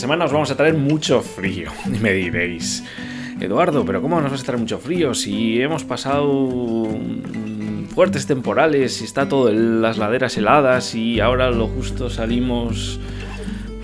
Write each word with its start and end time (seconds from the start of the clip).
Semana 0.00 0.24
os 0.24 0.32
vamos 0.32 0.50
a 0.50 0.56
traer 0.56 0.74
mucho 0.74 1.20
frío, 1.20 1.70
y 1.86 1.98
me 1.98 2.12
diréis, 2.12 2.82
Eduardo, 3.38 3.84
pero 3.84 4.00
¿cómo 4.00 4.18
nos 4.20 4.32
vas 4.32 4.40
a 4.40 4.44
traer 4.44 4.58
mucho 4.58 4.78
frío 4.78 5.12
si 5.12 5.60
hemos 5.60 5.84
pasado 5.84 6.88
fuertes 7.94 8.26
temporales 8.26 9.02
y 9.02 9.04
está 9.04 9.28
todo 9.28 9.50
en 9.50 9.82
las 9.82 9.98
laderas 9.98 10.38
heladas 10.38 10.94
y 10.94 11.20
ahora 11.20 11.50
lo 11.50 11.68
justo 11.68 12.08
salimos... 12.08 12.98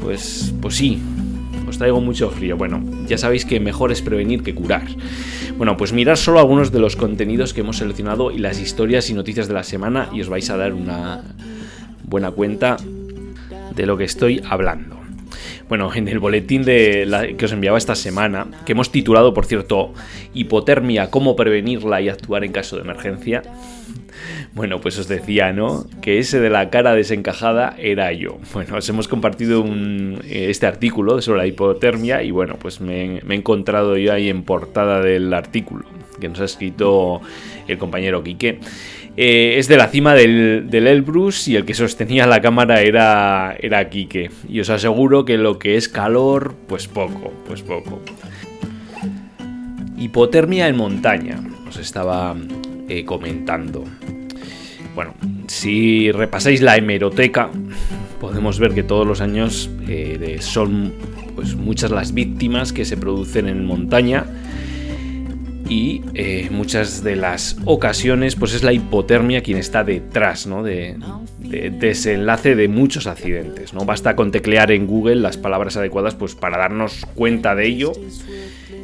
Pues, 0.00 0.54
pues 0.62 0.76
sí, 0.76 1.02
os 1.68 1.78
traigo 1.78 2.00
mucho 2.00 2.30
frío. 2.30 2.56
Bueno, 2.56 2.80
ya 3.08 3.18
sabéis 3.18 3.44
que 3.44 3.58
mejor 3.58 3.90
es 3.90 4.02
prevenir 4.02 4.44
que 4.44 4.54
curar. 4.54 4.84
Bueno, 5.58 5.76
pues 5.76 5.92
mirad 5.92 6.14
solo 6.14 6.38
algunos 6.38 6.70
de 6.70 6.78
los 6.78 6.94
contenidos 6.94 7.52
que 7.52 7.62
hemos 7.62 7.78
seleccionado 7.78 8.30
y 8.30 8.38
las 8.38 8.60
historias 8.60 9.10
y 9.10 9.14
noticias 9.14 9.48
de 9.48 9.54
la 9.54 9.64
semana 9.64 10.08
y 10.12 10.20
os 10.20 10.28
vais 10.28 10.48
a 10.48 10.56
dar 10.56 10.74
una 10.74 11.22
buena 12.04 12.30
cuenta 12.30 12.76
de 13.74 13.86
lo 13.86 13.96
que 13.96 14.04
estoy 14.04 14.40
hablando. 14.48 14.95
Bueno, 15.68 15.92
en 15.94 16.06
el 16.08 16.20
boletín 16.20 16.62
de 16.64 17.06
la- 17.06 17.26
que 17.26 17.44
os 17.44 17.52
enviaba 17.52 17.76
esta 17.76 17.96
semana, 17.96 18.46
que 18.64 18.72
hemos 18.72 18.92
titulado, 18.92 19.34
por 19.34 19.46
cierto, 19.46 19.92
Hipotermia, 20.32 21.10
cómo 21.10 21.34
prevenirla 21.34 22.00
y 22.00 22.08
actuar 22.08 22.44
en 22.44 22.52
caso 22.52 22.76
de 22.76 22.82
emergencia. 22.82 23.42
Bueno, 24.54 24.80
pues 24.80 24.98
os 24.98 25.06
decía, 25.08 25.52
¿no? 25.52 25.84
Que 26.00 26.18
ese 26.18 26.40
de 26.40 26.48
la 26.48 26.70
cara 26.70 26.94
desencajada 26.94 27.74
era 27.78 28.10
yo. 28.12 28.38
Bueno, 28.54 28.76
os 28.78 28.88
hemos 28.88 29.06
compartido 29.08 29.62
eh, 30.24 30.46
este 30.48 30.66
artículo 30.66 31.20
sobre 31.20 31.40
la 31.40 31.46
hipotermia 31.46 32.22
y 32.22 32.30
bueno, 32.30 32.56
pues 32.58 32.80
me 32.80 33.18
he 33.18 33.34
encontrado 33.34 33.98
yo 33.98 34.14
ahí 34.14 34.30
en 34.30 34.42
portada 34.44 35.02
del 35.02 35.34
artículo 35.34 35.84
que 36.18 36.30
nos 36.30 36.40
ha 36.40 36.44
escrito 36.46 37.20
el 37.68 37.76
compañero 37.76 38.22
Quique. 38.24 38.58
Eh, 39.18 39.58
es 39.58 39.66
de 39.66 39.78
la 39.78 39.88
cima 39.88 40.14
del, 40.14 40.66
del 40.68 40.86
Elbrus 40.86 41.48
y 41.48 41.56
el 41.56 41.64
que 41.64 41.72
sostenía 41.72 42.26
la 42.26 42.42
cámara 42.42 42.82
era, 42.82 43.56
era 43.58 43.88
Quique. 43.88 44.30
Y 44.48 44.60
os 44.60 44.68
aseguro 44.68 45.24
que 45.24 45.38
lo 45.38 45.58
que 45.58 45.76
es 45.76 45.88
calor, 45.88 46.54
pues 46.68 46.86
poco, 46.86 47.32
pues 47.46 47.62
poco. 47.62 48.02
Hipotermia 49.96 50.68
en 50.68 50.76
montaña, 50.76 51.40
os 51.66 51.78
estaba 51.78 52.36
eh, 52.88 53.06
comentando. 53.06 53.84
Bueno, 54.94 55.14
si 55.46 56.12
repasáis 56.12 56.60
la 56.60 56.76
hemeroteca, 56.76 57.50
podemos 58.20 58.58
ver 58.58 58.74
que 58.74 58.82
todos 58.82 59.06
los 59.06 59.22
años 59.22 59.70
eh, 59.88 60.36
son 60.40 60.92
pues, 61.34 61.54
muchas 61.54 61.90
las 61.90 62.12
víctimas 62.12 62.74
que 62.74 62.84
se 62.84 62.98
producen 62.98 63.48
en 63.48 63.64
montaña 63.64 64.26
y 65.68 66.02
eh, 66.14 66.48
muchas 66.50 67.02
de 67.02 67.16
las 67.16 67.56
ocasiones 67.64 68.36
pues 68.36 68.54
es 68.54 68.62
la 68.62 68.72
hipotermia 68.72 69.42
quien 69.42 69.58
está 69.58 69.84
detrás 69.84 70.46
¿no? 70.46 70.62
de, 70.62 70.96
de 71.38 71.70
desenlace 71.70 72.54
de 72.54 72.68
muchos 72.68 73.06
accidentes. 73.06 73.72
¿no? 73.74 73.84
Basta 73.84 74.16
con 74.16 74.30
teclear 74.30 74.70
en 74.72 74.86
Google 74.86 75.16
las 75.16 75.36
palabras 75.36 75.76
adecuadas 75.76 76.14
pues, 76.14 76.34
para 76.34 76.58
darnos 76.58 77.06
cuenta 77.14 77.54
de 77.54 77.66
ello 77.66 77.92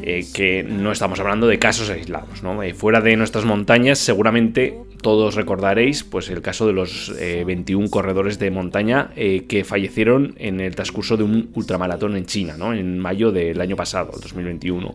eh, 0.03 0.27
que 0.35 0.65
no 0.65 0.93
estamos 0.93 1.21
hablando 1.21 1.47
de 1.47 1.59
casos 1.59 1.91
aislados. 1.91 2.43
¿no? 2.43 2.63
Eh, 2.63 2.75
fuera 2.75 3.01
de 3.01 3.17
nuestras 3.17 3.45
montañas, 3.45 3.99
seguramente 3.99 4.79
todos 5.03 5.35
recordaréis 5.35 6.05
pues, 6.05 6.31
el 6.31 6.41
caso 6.43 6.67
de 6.67 6.73
los 6.73 7.13
eh, 7.19 7.45
21 7.45 7.91
corredores 7.91 8.39
de 8.39 8.51
montaña 8.51 9.11
eh, 9.17 9.45
que 9.49 9.65
fallecieron 9.65 10.35
en 10.39 10.61
el 10.61 10.75
transcurso 10.75 11.17
de 11.17 11.25
un 11.25 11.51
ultramaratón 11.55 12.17
en 12.17 12.25
China, 12.25 12.57
¿no? 12.57 12.73
en 12.73 12.99
mayo 12.99 13.33
del 13.33 13.61
año 13.61 13.77
pasado, 13.77 14.13
el 14.15 14.21
2021. 14.21 14.95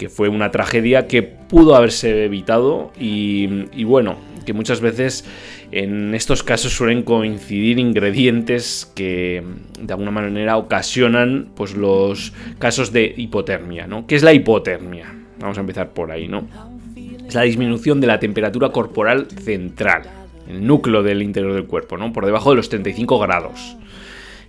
Que 0.00 0.08
fue 0.08 0.30
una 0.30 0.50
tragedia 0.50 1.06
que 1.06 1.22
pudo 1.22 1.76
haberse 1.76 2.24
evitado 2.24 2.90
y, 2.98 3.84
bueno, 3.84 4.16
que 4.46 4.54
muchas 4.54 4.80
veces 4.80 5.26
en 5.72 6.14
estos 6.14 6.42
casos 6.42 6.72
suelen 6.72 7.02
coincidir 7.02 7.78
ingredientes 7.78 8.90
que 8.94 9.44
de 9.78 9.92
alguna 9.92 10.10
manera 10.10 10.56
ocasionan 10.56 11.50
pues 11.54 11.74
los 11.76 12.32
casos 12.58 12.94
de 12.94 13.12
hipotermia, 13.14 13.86
¿no? 13.86 14.06
¿Qué 14.06 14.16
es 14.16 14.22
la 14.22 14.32
hipotermia? 14.32 15.14
Vamos 15.38 15.58
a 15.58 15.60
empezar 15.60 15.92
por 15.92 16.10
ahí, 16.10 16.28
¿no? 16.28 16.48
Es 17.28 17.34
la 17.34 17.42
disminución 17.42 18.00
de 18.00 18.06
la 18.06 18.18
temperatura 18.18 18.70
corporal 18.70 19.26
central, 19.26 20.04
el 20.48 20.66
núcleo 20.66 21.02
del 21.02 21.20
interior 21.20 21.52
del 21.52 21.66
cuerpo, 21.66 21.98
¿no? 21.98 22.10
Por 22.10 22.24
debajo 22.24 22.48
de 22.48 22.56
los 22.56 22.70
35 22.70 23.18
grados. 23.18 23.76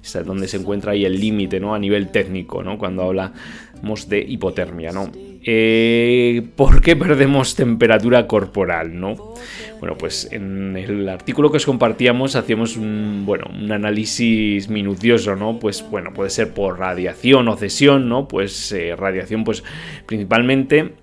Es 0.01 0.13
donde 0.25 0.47
se 0.47 0.55
encuentra 0.55 0.93
ahí 0.93 1.03
el 1.03 1.19
límite, 1.19 1.59
¿no? 1.59 1.75
A 1.75 1.79
nivel 1.79 2.07
técnico, 2.07 2.63
¿no? 2.63 2.77
Cuando 2.77 3.03
hablamos 3.03 4.07
de 4.07 4.19
hipotermia, 4.21 4.91
¿no? 4.91 5.11
Eh, 5.43 6.43
¿Por 6.55 6.81
qué 6.81 6.95
perdemos 6.95 7.55
temperatura 7.55 8.27
corporal, 8.27 8.99
no? 8.99 9.33
Bueno, 9.79 9.97
pues 9.97 10.29
en 10.31 10.77
el 10.77 11.09
artículo 11.09 11.49
que 11.49 11.57
os 11.57 11.65
compartíamos 11.65 12.35
hacíamos 12.35 12.77
un, 12.77 13.23
bueno, 13.25 13.45
un 13.51 13.71
análisis 13.71 14.69
minucioso, 14.69 15.35
¿no? 15.35 15.57
Pues 15.57 15.83
bueno, 15.89 16.13
puede 16.13 16.29
ser 16.29 16.53
por 16.53 16.77
radiación 16.77 17.47
o 17.47 17.57
cesión, 17.57 18.07
¿no? 18.07 18.27
Pues 18.27 18.71
eh, 18.71 18.95
radiación, 18.95 19.43
pues 19.43 19.63
principalmente 20.05 20.93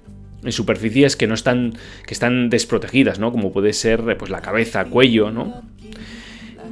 en 0.45 0.53
superficies 0.53 1.17
que 1.17 1.27
no 1.27 1.35
están 1.35 1.73
que 2.07 2.15
están 2.15 2.51
desprotegidas, 2.51 3.19
¿no? 3.19 3.33
Como 3.33 3.53
puede 3.53 3.73
ser 3.73 4.09
eh, 4.09 4.15
pues 4.15 4.31
la 4.31 4.41
cabeza, 4.41 4.85
cuello, 4.85 5.33
¿no? 5.33 5.63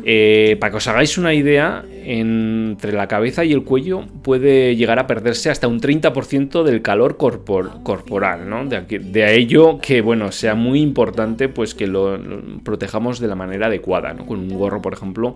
Eh, 0.09 0.57
para 0.61 0.71
que 0.71 0.77
os 0.77 0.87
hagáis 0.87 1.19
una 1.19 1.35
idea, 1.35 1.85
entre 2.05 2.93
la 2.93 3.09
cabeza 3.09 3.45
y 3.45 3.53
el 3.53 3.65
cuello 3.65 4.05
puede 4.23 4.77
llegar 4.77 5.01
a 5.01 5.09
perderse 5.09 5.51
hasta 5.51 5.67
un 5.67 5.81
30% 5.81 6.63
del 6.63 6.81
calor 6.81 7.17
corpor- 7.17 7.83
corporal, 7.83 8.49
¿no? 8.49 8.65
De, 8.67 8.77
aquí- 8.77 8.99
de 8.99 9.35
ello 9.35 9.81
que, 9.81 10.03
bueno, 10.03 10.31
sea 10.31 10.55
muy 10.55 10.81
importante 10.81 11.49
pues 11.49 11.75
que 11.75 11.89
lo, 11.89 12.21
protejamos 12.63 13.19
de 13.19 13.27
la 13.27 13.35
manera 13.35 13.67
adecuada, 13.67 14.15
¿no? 14.15 14.27
Con 14.27 14.39
un 14.39 14.49
gorro, 14.57 14.81
por 14.81 14.93
ejemplo, 14.93 15.35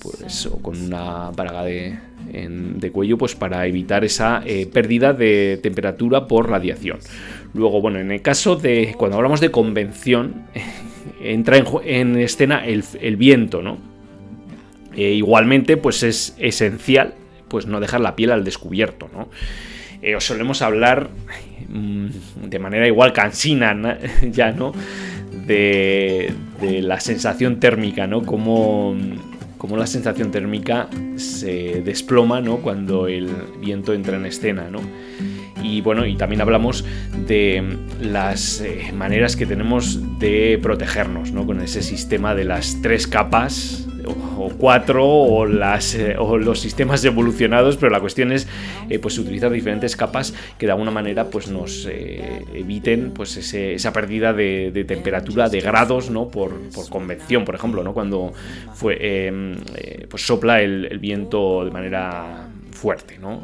pues, 0.00 0.46
o 0.46 0.62
con 0.62 0.80
una 0.80 1.30
braga 1.32 1.64
de, 1.64 1.98
en- 2.32 2.78
cuello, 2.92 3.18
pues 3.18 3.34
para 3.34 3.66
evitar 3.66 4.04
esa 4.04 4.40
eh, 4.46 4.68
pérdida 4.72 5.14
de 5.14 5.58
temperatura 5.60 6.28
por 6.28 6.48
radiación. 6.48 6.98
Luego, 7.54 7.80
bueno, 7.80 7.98
en 7.98 8.12
el 8.12 8.22
caso 8.22 8.54
de, 8.54 8.94
cuando 8.96 9.16
hablamos 9.16 9.40
de 9.40 9.50
convención, 9.50 10.44
entra 11.20 11.56
en 11.84 12.16
escena 12.18 12.64
el, 12.64 12.84
el 13.00 13.16
viento, 13.16 13.62
¿no? 13.62 13.95
Eh, 14.96 15.12
igualmente, 15.12 15.76
pues 15.76 16.02
es 16.02 16.34
esencial 16.38 17.14
pues 17.48 17.66
no 17.66 17.78
dejar 17.80 18.00
la 18.00 18.16
piel 18.16 18.32
al 18.32 18.42
descubierto, 18.44 19.08
¿no? 19.12 19.28
Eh, 20.02 20.16
os 20.16 20.24
solemos 20.24 20.62
hablar 20.62 21.10
mm, 21.68 22.06
de 22.48 22.58
manera 22.58 22.86
igual 22.86 23.12
cansina 23.12 23.72
na- 23.74 23.98
ya, 24.30 24.52
¿no? 24.52 24.72
De, 25.46 26.32
de 26.60 26.82
la 26.82 26.98
sensación 27.00 27.60
térmica, 27.60 28.06
¿no? 28.06 28.22
Como, 28.22 28.96
como 29.58 29.76
la 29.76 29.86
sensación 29.86 30.30
térmica 30.30 30.88
se 31.16 31.82
desploma, 31.82 32.40
¿no? 32.40 32.56
Cuando 32.58 33.06
el 33.06 33.28
viento 33.60 33.94
entra 33.94 34.16
en 34.16 34.26
escena, 34.26 34.68
¿no? 34.70 34.80
Y 35.62 35.80
bueno, 35.80 36.04
y 36.06 36.16
también 36.16 36.40
hablamos 36.40 36.84
de 37.26 37.76
las 38.00 38.60
eh, 38.60 38.92
maneras 38.94 39.36
que 39.36 39.46
tenemos 39.46 40.18
de 40.18 40.58
protegernos, 40.62 41.32
¿no? 41.32 41.46
Con 41.46 41.60
ese 41.60 41.82
sistema 41.82 42.34
de 42.34 42.44
las 42.44 42.80
tres 42.82 43.06
capas 43.06 43.86
o, 44.06 44.50
cuatro 44.58 45.06
o, 45.06 45.46
las, 45.46 45.94
eh, 45.94 46.16
o 46.18 46.38
los 46.38 46.60
sistemas 46.60 47.04
evolucionados, 47.04 47.76
pero 47.76 47.90
la 47.90 48.00
cuestión 48.00 48.32
es 48.32 48.48
pues 49.00 49.18
utilizar 49.18 49.50
diferentes 49.50 49.96
capas 49.96 50.34
que 50.58 50.66
de 50.66 50.72
alguna 50.72 50.90
manera 50.90 51.30
pues 51.30 51.50
nos 51.50 51.86
eviten 51.86 53.12
pues 53.12 53.36
esa 53.36 53.92
pérdida 53.92 54.32
de, 54.32 54.84
temperatura 54.86 55.48
de 55.48 55.60
grados 55.60 56.10
¿no? 56.10 56.28
por, 56.28 56.52
convección, 56.88 57.44
por 57.44 57.54
ejemplo, 57.54 57.82
¿no? 57.82 57.92
cuando 57.92 58.32
fue, 58.74 59.26
em, 59.26 59.56
pues 60.08 60.26
sopla 60.26 60.62
el 60.62 60.98
viento 60.98 61.64
de 61.64 61.70
manera 61.70 62.48
fuerte, 62.76 63.18
¿no? 63.18 63.42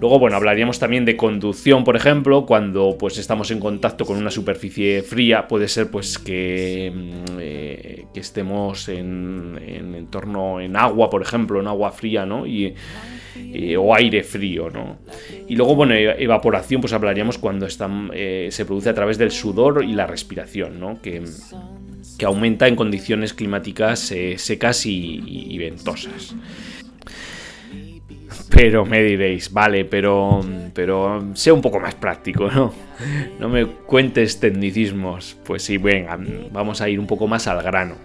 Luego, 0.00 0.18
bueno, 0.18 0.36
hablaríamos 0.36 0.78
también 0.78 1.04
de 1.04 1.16
conducción, 1.16 1.84
por 1.84 1.96
ejemplo, 1.96 2.46
cuando 2.46 2.96
pues 2.98 3.18
estamos 3.18 3.50
en 3.50 3.60
contacto 3.60 4.06
con 4.06 4.16
una 4.16 4.30
superficie 4.30 5.02
fría, 5.02 5.46
puede 5.46 5.68
ser 5.68 5.90
pues 5.90 6.18
que, 6.18 6.90
eh, 7.38 7.69
que 8.12 8.20
estemos 8.20 8.88
en, 8.88 9.58
en 9.64 9.94
entorno 9.94 10.60
en 10.60 10.76
agua, 10.76 11.10
por 11.10 11.22
ejemplo, 11.22 11.60
en 11.60 11.66
agua 11.66 11.92
fría, 11.92 12.26
¿no? 12.26 12.46
Y, 12.46 12.74
o 13.78 13.94
aire 13.94 14.22
frío, 14.22 14.70
¿no? 14.70 14.98
Y 15.48 15.56
luego, 15.56 15.74
bueno, 15.74 15.94
evaporación, 15.94 16.80
pues 16.80 16.92
hablaríamos 16.92 17.38
cuando 17.38 17.66
eh, 18.12 18.48
se 18.50 18.64
produce 18.64 18.88
a 18.90 18.94
través 18.94 19.18
del 19.18 19.30
sudor 19.30 19.84
y 19.84 19.92
la 19.92 20.06
respiración, 20.06 20.78
¿no? 20.80 21.00
Que, 21.00 21.22
que 22.18 22.24
aumenta 22.26 22.68
en 22.68 22.76
condiciones 22.76 23.32
climáticas 23.32 24.10
eh, 24.12 24.36
secas 24.36 24.84
y 24.84 25.56
ventosas. 25.58 26.34
Pero 28.50 28.84
me 28.84 29.02
diréis, 29.02 29.52
vale, 29.52 29.84
pero, 29.84 30.40
pero 30.74 31.30
sea 31.34 31.54
un 31.54 31.60
poco 31.60 31.80
más 31.80 31.94
práctico, 31.94 32.50
¿no? 32.50 32.72
No 33.38 33.48
me 33.48 33.66
cuentes 33.66 34.40
tecnicismos. 34.40 35.36
Pues 35.44 35.62
sí, 35.62 35.78
venga, 35.78 36.18
vamos 36.52 36.80
a 36.80 36.88
ir 36.88 37.00
un 37.00 37.06
poco 37.06 37.26
más 37.26 37.46
al 37.46 37.62
grano. 37.62 37.96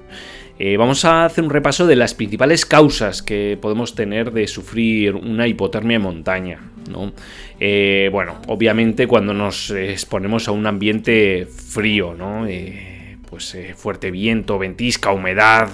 Eh, 0.58 0.78
vamos 0.78 1.04
a 1.04 1.26
hacer 1.26 1.44
un 1.44 1.50
repaso 1.50 1.86
de 1.86 1.98
las 1.98 2.14
principales 2.14 2.66
causas 2.66 3.22
que 3.22 3.58
podemos 3.62 3.94
tener 3.94 4.32
de 4.32 4.48
sufrir 4.48 5.16
una 5.16 5.48
hipotermia 5.48 5.98
en 5.98 6.02
montaña. 6.02 6.60
¿no? 6.90 7.12
Eh, 7.60 8.10
bueno, 8.12 8.42
obviamente 8.48 9.08
cuando 9.08 9.34
nos 9.34 9.72
exponemos 9.72 10.48
a 10.48 10.52
un 10.52 10.66
ambiente 10.66 11.46
frío, 11.48 12.14
¿no? 12.14 12.48
Eh, 12.48 13.18
pues 13.30 13.58
fuerte 13.76 14.12
viento, 14.12 14.58
ventisca, 14.58 15.12
humedad 15.12 15.70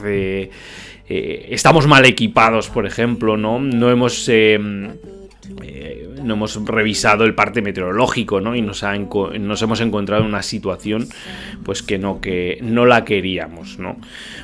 eh, 1.07 1.47
estamos 1.49 1.87
mal 1.87 2.05
equipados, 2.05 2.69
por 2.69 2.85
ejemplo, 2.85 3.37
¿no? 3.37 3.59
No 3.59 3.89
hemos... 3.89 4.27
Eh, 4.29 4.59
eh, 5.63 6.07
no 6.23 6.35
hemos 6.35 6.63
revisado 6.65 7.25
el 7.25 7.33
parte 7.33 7.63
meteorológico, 7.63 8.39
¿no? 8.39 8.55
Y 8.55 8.61
nos, 8.61 8.83
nos, 8.83 9.61
hemos 9.61 9.81
encontrado 9.81 10.21
en 10.21 10.29
una 10.29 10.43
situación, 10.43 11.07
pues 11.63 11.81
que 11.81 11.97
no, 11.97 12.21
que 12.21 12.59
no 12.61 12.85
la 12.85 13.03
queríamos, 13.05 13.79
¿no? 13.79 13.97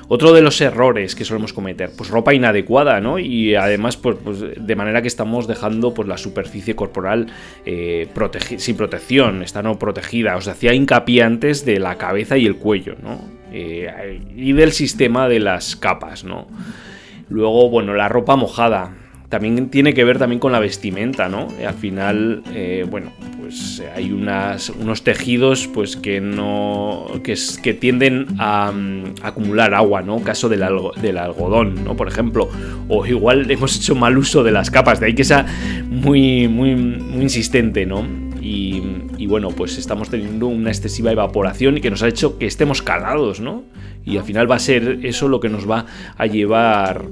Otro 0.07 0.33
de 0.33 0.42
los 0.42 0.59
errores 0.59 1.15
que 1.15 1.24
solemos 1.24 1.54
cometer, 1.54 1.92
pues 1.95 2.09
ropa 2.09 2.33
inadecuada, 2.33 3.00
¿no? 3.00 3.19
Y 3.19 3.54
además, 3.54 3.95
pues, 3.95 4.18
pues 4.24 4.39
de 4.57 4.75
manera 4.75 5.04
que 5.04 5.07
estamos 5.07 5.48
dejando, 5.48 5.94
pues 5.94 6.07
la 6.07 6.18
superficie 6.18 6.75
corporal 6.75 7.27
sin 8.57 8.75
protección, 8.75 9.44
está 9.44 9.62
no 9.62 9.77
protegida. 9.77 10.36
Os 10.36 10.48
hacía 10.48 10.74
hincapié 10.74 11.21
antes 11.21 11.63
de 11.63 11.80
la 11.80 11.98
cabeza 11.98 12.38
y 12.38 12.48
el 12.48 12.56
cuello, 12.56 12.95
¿no? 13.01 13.36
Eh, 13.51 14.21
y 14.35 14.53
del 14.53 14.71
sistema 14.71 15.27
de 15.27 15.39
las 15.39 15.75
capas, 15.75 16.23
¿no? 16.23 16.47
Luego, 17.29 17.69
bueno, 17.69 17.94
la 17.94 18.07
ropa 18.09 18.35
mojada. 18.35 18.94
También 19.29 19.69
tiene 19.69 19.94
que 19.94 20.05
ver 20.05 20.19
también 20.19 20.39
con 20.39 20.53
la 20.53 20.59
vestimenta, 20.59 21.27
¿no? 21.27 21.49
Al 21.65 21.73
final, 21.73 22.44
eh, 22.53 22.85
bueno, 22.89 23.11
pues 23.41 23.83
hay 23.94 24.11
unos 24.11 25.03
tejidos 25.03 25.67
pues 25.67 25.97
que 25.97 26.21
no. 26.21 27.07
que, 27.23 27.73
tienden 27.73 28.27
a, 28.39 28.71
acumular 29.21 29.73
agua, 29.73 30.01
¿no? 30.01 30.21
Caso 30.21 30.47
del, 30.47 30.63
del 31.01 31.17
algodón, 31.17 31.83
¿no? 31.83 31.97
Por 31.97 32.07
ejemplo. 32.07 32.49
O 32.88 33.05
igual 33.05 33.51
hemos 33.51 33.75
hecho 33.75 33.95
mal 33.95 34.17
uso 34.17 34.44
de 34.44 34.53
las 34.53 34.71
capas, 34.71 35.01
de 35.01 35.07
ahí 35.07 35.13
que 35.13 35.25
sea 35.25 35.45
muy, 35.89 36.47
muy, 36.47 36.75
muy 36.75 37.23
insistente, 37.23 37.85
¿no? 37.85 38.26
Y, 38.49 39.27
bueno, 39.27 39.49
pues 39.49 39.77
estamos 39.77 40.09
teniendo 40.09 40.47
una 40.47 40.69
excesiva 40.69 41.11
evaporación 41.11 41.77
y 41.77 41.81
que 41.81 41.89
nos 41.89 42.01
ha 42.01 42.07
hecho 42.07 42.38
que 42.38 42.45
estemos 42.45 42.81
calados, 42.81 43.41
¿no? 43.41 43.63
Y 44.05 44.15
al 44.15 44.23
final 44.23 44.49
va 44.49 44.55
a 44.55 44.59
ser 44.59 44.99
eso 45.03 45.27
lo 45.27 45.41
que 45.41 45.49
nos 45.49 45.69
va 45.69 45.85
a 46.15 46.25
llevar 46.27 47.03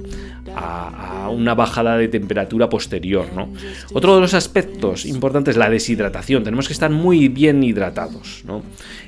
a, 0.55 1.29
una 1.29 1.53
bajada 1.53 1.97
de 1.97 2.07
temperatura 2.07 2.69
posterior, 2.69 3.27
¿no? 3.35 3.49
Otro 3.91 4.15
de 4.15 4.21
los 4.21 4.33
aspectos 4.33 5.05
importantes 5.05 5.55
es 5.55 5.57
la 5.57 5.69
deshidratación. 5.69 6.45
Tenemos 6.45 6.67
que 6.67 6.73
estar 6.73 6.89
muy 6.89 7.27
bien 7.27 7.63
hidratados, 7.63 8.43
¿no? 8.45 8.63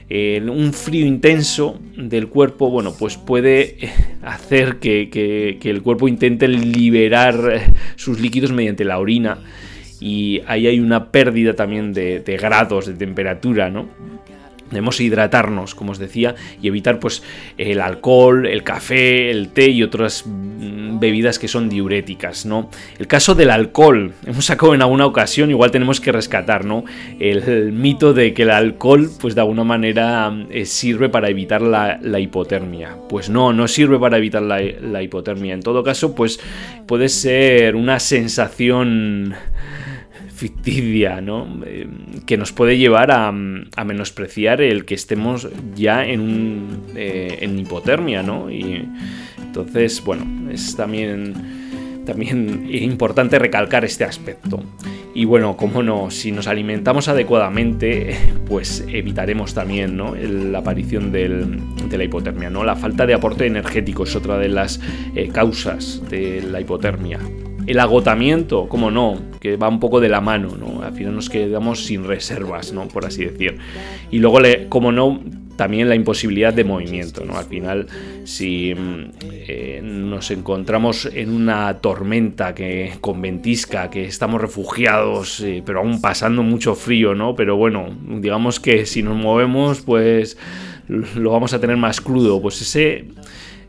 un 0.09 0.71
frío 0.71 1.05
intenso 1.05 1.77
del 1.97 2.29
cuerpo, 2.29 2.69
bueno, 2.69 2.93
pues 2.97 3.17
puede 3.17 3.77
hacer 4.23 4.77
que, 4.79 5.09
que 5.09 5.69
el 5.69 5.81
cuerpo 5.81 6.07
intente 6.07 6.47
liberar 6.47 7.73
sus 7.97 8.19
líquidos 8.19 8.53
mediante 8.53 8.85
la 8.85 8.99
orina 8.99 9.39
y 9.99 10.41
ahí 10.47 10.67
hay 10.67 10.79
una 10.79 11.11
pérdida 11.11 11.53
también 11.53 11.93
de, 11.93 12.21
grados 12.39 12.85
de 12.85 12.93
temperatura, 12.93 13.69
¿no? 13.69 13.87
Debemos 14.69 14.99
hidratarnos, 14.99 15.75
como 15.75 15.93
os 15.93 15.97
decía, 15.97 16.35
y 16.61 16.67
evitar 16.67 16.99
pues 16.99 17.23
el 17.57 17.79
alcohol, 17.79 18.45
el 18.45 18.63
café, 18.63 19.31
el 19.31 19.49
té 19.53 19.69
y 19.69 19.81
otras 19.81 20.25
mm, 20.25 20.99
bebidas 20.99 21.39
que 21.39 21.47
son 21.47 21.69
diuréticas, 21.69 22.45
¿no? 22.45 22.69
El 22.99 23.07
caso 23.07 23.33
del 23.33 23.49
alcohol, 23.49 24.13
hemos 24.25 24.43
sacado 24.43 24.75
en 24.75 24.81
alguna 24.81 25.05
ocasión, 25.05 25.51
igual 25.51 25.71
tenemos 25.71 26.01
que 26.01 26.11
rescatar, 26.11 26.65
¿no? 26.65 26.83
El, 27.17 27.71
mito 27.71 28.13
de 28.13 28.33
que 28.33 28.43
el 28.43 28.51
alcohol, 28.51 29.09
pues 29.21 29.35
de 29.35 29.41
alguna 29.41 29.63
manera 29.63 30.33
eh, 30.51 30.65
sirve 30.65 31.07
para 31.07 31.29
evitar 31.29 31.61
la, 31.61 32.19
hipotermia. 32.19 32.97
Pues 33.07 33.29
no, 33.29 33.53
no 33.53 33.69
sirve 33.69 33.97
para 33.97 34.17
evitar 34.17 34.41
la, 34.41 34.61
la 34.61 35.01
hipotermia. 35.01 35.53
En 35.53 35.61
todo 35.61 35.81
caso, 35.81 36.13
pues 36.13 36.41
puede 36.85 37.07
ser 37.07 37.77
una 37.77 38.01
sensación 38.01 39.33
ficticia, 40.37 41.19
¿no? 41.19 41.47
Eh, 41.65 41.87
que 42.27 42.37
nos 42.37 42.51
puede 42.51 42.77
llevar 42.77 43.11
a, 43.11 43.31
menospreciar 43.31 44.61
el 44.61 44.85
que 44.85 44.93
estemos 44.93 45.47
ya 45.75 46.05
en, 46.05 46.83
eh, 46.95 47.39
en 47.41 47.57
hipotermia, 47.57 48.21
¿no? 48.21 48.51
Y 48.51 48.87
entonces, 49.41 50.03
bueno, 50.03 50.51
es 50.51 50.75
también, 50.75 51.33
importante 52.69 53.39
recalcar 53.39 53.83
este 53.83 54.03
aspecto. 54.03 54.63
Y 55.15 55.25
bueno, 55.25 55.57
como 55.57 55.81
no, 55.81 56.11
si 56.11 56.31
nos 56.31 56.45
alimentamos 56.45 57.07
adecuadamente, 57.07 58.15
pues 58.47 58.85
evitaremos 58.87 59.55
también 59.55 59.97
la 60.51 60.59
aparición 60.59 61.11
de 61.11 61.97
la 61.97 62.03
hipotermia. 62.03 62.51
¿no? 62.51 62.63
La 62.63 62.75
falta 62.75 63.07
de 63.07 63.15
aporte 63.15 63.47
energético 63.47 64.03
es 64.03 64.15
otra 64.15 64.37
de 64.37 64.49
las 64.49 64.79
eh, 65.15 65.29
causas 65.29 66.03
de 66.07 66.43
la 66.43 66.61
hipotermia 66.61 67.19
el 67.67 67.79
agotamiento, 67.79 68.67
como 68.67 68.89
no, 68.89 69.19
que 69.39 69.57
va 69.57 69.67
un 69.67 69.79
poco 69.79 69.99
de 69.99 70.09
la 70.09 70.21
mano, 70.21 70.55
¿no? 70.57 70.81
Al 70.81 70.93
final 70.93 71.13
nos 71.13 71.29
quedamos 71.29 71.83
sin 71.85 72.05
reservas, 72.05 72.71
¿no? 72.71 72.87
Por 72.87 73.05
así 73.05 73.25
decir. 73.25 73.57
Y 74.09 74.19
luego, 74.19 74.39
como 74.69 74.93
no, 74.93 75.19
también 75.57 75.89
la 75.89 75.95
imposibilidad 75.95 76.53
de 76.53 76.63
movimiento, 76.63 77.25
¿no? 77.25 77.37
Al 77.37 77.45
final, 77.45 77.87
si 78.23 78.73
mm, 78.73 79.11
eh, 79.21 79.81
nos 79.83 80.31
encontramos 80.31 81.09
en 81.13 81.31
una 81.31 81.79
tormenta 81.79 82.55
que 82.55 82.93
con 83.01 83.21
ventisca, 83.21 83.89
que 83.89 84.05
estamos 84.05 84.39
refugiados, 84.39 85.41
eh, 85.41 85.61
pero 85.65 85.79
aún 85.79 85.99
pasando 85.99 86.43
mucho 86.43 86.73
frío, 86.73 87.15
¿no? 87.15 87.35
Pero 87.35 87.57
bueno, 87.57 87.89
digamos 88.21 88.61
que 88.61 88.85
si 88.85 89.03
nos 89.03 89.17
movemos, 89.17 89.81
pues 89.81 90.37
lo 90.87 91.31
vamos 91.31 91.53
a 91.53 91.59
tener 91.59 91.75
más 91.75 91.99
crudo. 91.99 92.41
Pues 92.41 92.61
ese 92.61 93.05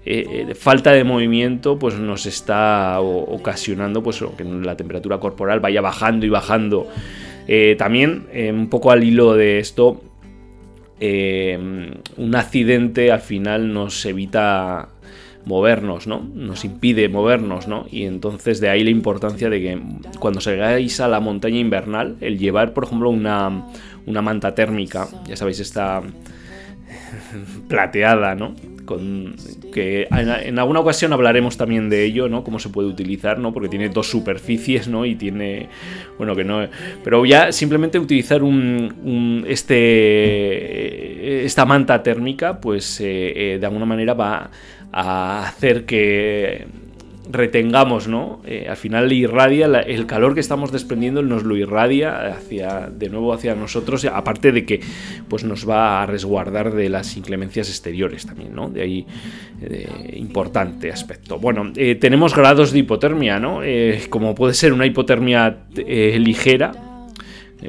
eh, 0.05 0.47
eh, 0.49 0.55
falta 0.55 0.93
de 0.93 1.05
movimiento 1.05 1.79
pues 1.79 1.99
nos 1.99 2.25
está 2.27 3.01
ocasionando 3.01 4.03
pues 4.03 4.25
que 4.37 4.45
la 4.45 4.77
temperatura 4.77 5.19
corporal 5.19 5.61
vaya 5.61 5.81
bajando 5.81 6.25
y 6.25 6.29
bajando. 6.29 6.87
Eh, 7.47 7.77
también, 7.79 8.27
un 8.53 8.69
poco 8.69 8.91
al 8.91 9.05
hilo 9.05 9.35
de 9.35 9.59
esto, 9.59 10.03
un 11.01 12.35
accidente 12.35 13.11
al 13.11 13.21
final 13.21 13.73
nos 13.73 14.05
evita 14.05 14.89
movernos, 15.45 16.07
¿no? 16.07 16.27
Nos 16.35 16.65
impide 16.65 17.09
movernos, 17.09 17.69
¿no? 17.69 17.87
Y 17.91 18.05
entonces 18.05 18.61
de 18.61 18.69
ahí 18.69 18.85
la 18.85 18.91
importancia 18.91 19.49
de 19.49 19.61
que 19.61 19.81
cuando 20.19 20.41
salgáis 20.41 21.01
a 21.01 21.09
la 21.09 21.21
montaña 21.21 21.59
invernal, 21.59 22.17
el 22.21 22.39
llevar, 22.39 22.75
por 22.75 22.85
ejemplo, 22.85 23.09
una, 23.09 23.67
una 24.05 24.21
manta 24.21 24.55
térmica, 24.55 25.09
ya 25.27 25.37
sabéis, 25.37 25.61
esta 25.61 26.03
plateada, 27.69 28.35
¿no? 28.35 28.55
Que 29.73 30.09
en, 30.11 30.59
alguna 30.59 30.81
ocasión 30.81 31.13
hablaremos 31.13 31.57
también 31.57 31.91
de 31.91 32.05
ello, 32.05 32.29
¿no? 32.29 32.43
Cómo 32.45 32.59
se 32.59 32.69
puede 32.69 32.89
utilizar, 32.89 33.39
¿no? 33.39 33.53
Porque 33.53 33.69
tiene 33.69 33.89
dos 33.89 34.09
superficies, 34.09 34.89
¿no? 34.89 35.05
Y 35.05 35.15
tiene, 35.15 35.69
bueno, 36.17 36.35
que 36.35 36.45
no, 36.45 36.67
pero 37.05 37.25
ya 37.27 37.53
simplemente 37.53 37.99
utilizar 37.99 38.43
un, 38.43 39.45
este, 39.47 41.45
esta 41.45 41.65
manta 41.65 42.03
térmica, 42.03 42.61
pues 42.61 43.01
eh, 43.01 43.55
eh, 43.55 43.59
de 43.59 43.67
alguna 43.67 43.87
manera 43.87 44.15
va 44.15 44.51
a 44.93 45.47
hacer 45.47 45.85
que 45.85 46.67
retengamos, 47.31 48.09
¿no? 48.09 48.41
Eh, 48.47 48.67
al 48.69 48.77
final 48.77 49.13
irradia, 49.13 49.67
el 49.67 50.07
calor 50.07 50.35
que 50.35 50.41
estamos 50.41 50.73
desprendiendo 50.73 51.23
nos 51.23 51.45
lo 51.45 51.57
irradia 51.57 52.29
hacia, 52.29 52.89
de 52.91 53.09
nuevo 53.11 53.33
hacia 53.33 53.55
nosotros, 53.55 54.05
aparte 54.05 54.53
de 54.53 54.65
que 54.65 54.81
pues 55.29 55.45
nos 55.45 55.69
va 55.69 56.03
a 56.03 56.07
resguardar 56.07 56.73
de 56.75 56.89
las 56.89 57.17
inclemencias 57.17 57.69
exteriores 57.69 58.27
también, 58.27 58.55
¿no? 58.55 58.69
De 58.69 58.83
ahí, 58.83 59.07
importante 60.15 60.91
aspecto. 60.91 61.39
Bueno, 61.39 61.73
eh, 61.77 61.97
tenemos 61.97 62.35
grados 62.35 62.73
de 62.73 62.81
hipotermia, 62.81 63.39
¿no? 63.39 63.63
Eh, 63.63 64.03
como 64.09 64.35
puede 64.35 64.55
ser 64.55 64.73
una 64.73 64.87
hipotermia 64.87 65.65
ligera, 65.77 66.73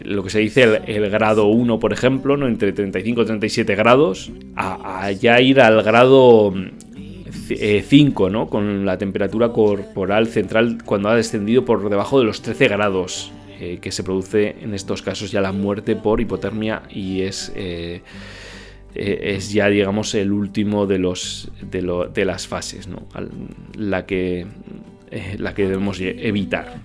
lo 0.03 0.23
que 0.23 0.29
se 0.29 0.39
dice 0.39 0.81
el, 0.85 1.09
grado 1.09 1.47
1, 1.47 1.79
por 1.79 1.93
ejemplo, 1.93 2.37
¿no? 2.37 2.47
entre 2.47 2.71
35 2.73 3.23
y 3.23 3.25
37 3.25 3.75
grados, 3.75 4.31
a 4.55 5.11
ya 5.11 5.41
ir 5.41 5.59
al 5.59 5.81
grado 5.81 6.53
5, 7.57 8.27
eh, 8.27 8.31
¿no? 8.31 8.47
Con 8.47 8.85
la 8.85 8.97
temperatura 8.97 9.49
corporal 9.49 10.27
central 10.27 10.79
cuando 10.85 11.09
ha 11.09 11.15
descendido 11.15 11.65
por 11.65 11.89
debajo 11.89 12.19
de 12.19 12.25
los 12.25 12.41
13 12.41 12.67
grados, 12.67 13.31
eh, 13.59 13.79
que 13.81 13.91
se 13.91 14.03
produce 14.03 14.55
en 14.61 14.73
estos 14.73 15.01
casos 15.01 15.31
ya 15.31 15.41
la 15.41 15.51
muerte 15.51 15.95
por 15.95 16.21
hipotermia 16.21 16.83
y 16.89 17.21
es, 17.21 17.51
eh, 17.55 18.01
es 18.93 19.51
ya, 19.51 19.67
digamos, 19.67 20.15
el 20.15 20.31
último 20.31 20.85
de, 20.85 20.99
los, 20.99 21.51
de, 21.61 22.25
las 22.25 22.47
fases, 22.47 22.87
¿no? 22.87 23.07
La 23.77 24.05
que, 24.05 24.47
la 25.37 25.53
que 25.53 25.67
debemos 25.67 25.99
evitar. 26.01 26.81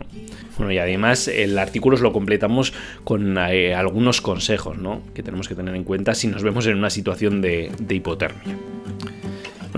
Bueno, 0.56 0.72
y 0.72 0.78
además 0.78 1.28
el 1.28 1.58
artículo 1.58 1.96
lo 1.96 2.12
completamos 2.12 2.72
con 3.02 3.38
algunos 3.38 4.20
consejos 4.20 4.78
¿no? 4.78 5.02
que 5.12 5.24
tenemos 5.24 5.48
que 5.48 5.56
tener 5.56 5.74
en 5.74 5.82
cuenta 5.82 6.14
si 6.14 6.28
nos 6.28 6.44
vemos 6.44 6.66
en 6.66 6.76
una 6.76 6.90
situación 6.90 7.40
de 7.40 7.72
hipotermia. 7.88 8.56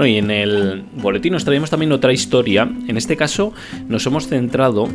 Y 0.04 0.16
en 0.16 0.30
el 0.30 0.84
boletín 0.96 1.32
nos 1.32 1.44
traemos 1.44 1.70
también 1.70 1.92
otra 1.92 2.12
historia. 2.12 2.70
En 2.86 2.96
este 2.96 3.16
caso 3.16 3.54
nos 3.88 4.04
hemos 4.06 4.28
centrado 4.28 4.88